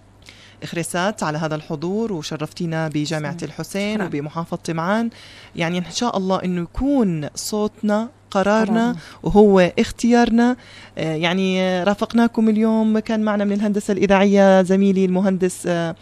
إخريسات 0.63 1.23
على 1.23 1.39
هذا 1.39 1.55
الحضور 1.55 2.13
وشرفتينا 2.13 2.89
بجامعة. 2.89 3.37
الحسين. 3.43 4.03
وبمحافظة 4.03 4.73
معان 4.73 5.11
يعني 5.57 5.79
إن 5.79 5.85
شاء 5.93 6.17
الله 6.17 6.45
إنه 6.45 6.63
يكون 6.63 7.29
صوتنا 7.35 8.09
قرارنا. 8.35 8.97
وهو 9.23 9.73
اختيارنا. 9.79 10.57
آه، 10.99 11.15
يعني 11.15 11.63
آه، 11.63 11.85
رافقناكم 11.85 12.49
اليوم 12.49 12.99
كان 12.99 13.21
معنا 13.23 13.45
من 13.45 13.53
الهندسة 13.53 13.93
الإذاعية 13.93 14.63
زميلي 14.63 15.05
المهندس 15.05 15.63
آه، 15.67 15.95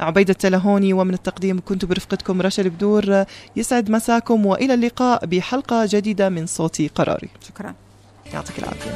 عبيد 0.00 0.30
التلهوني 0.30 0.92
ومن 0.92 1.14
التقديم 1.14 1.60
كنت 1.64 1.84
برفقتكم 1.84 2.42
رشا 2.42 2.62
البدور. 2.62 3.24
يسعد 3.56 3.90
مساكم 3.90 4.46
وإلى 4.46 4.74
اللقاء 4.74 5.26
بحلقة 5.26 5.88
جديدة 5.90 6.28
من 6.28 6.46
صوتي 6.46 6.88
قراري. 6.88 7.28
شكرا. 7.48 7.74
يعطيك 8.34 8.58
العافية. 8.58 8.92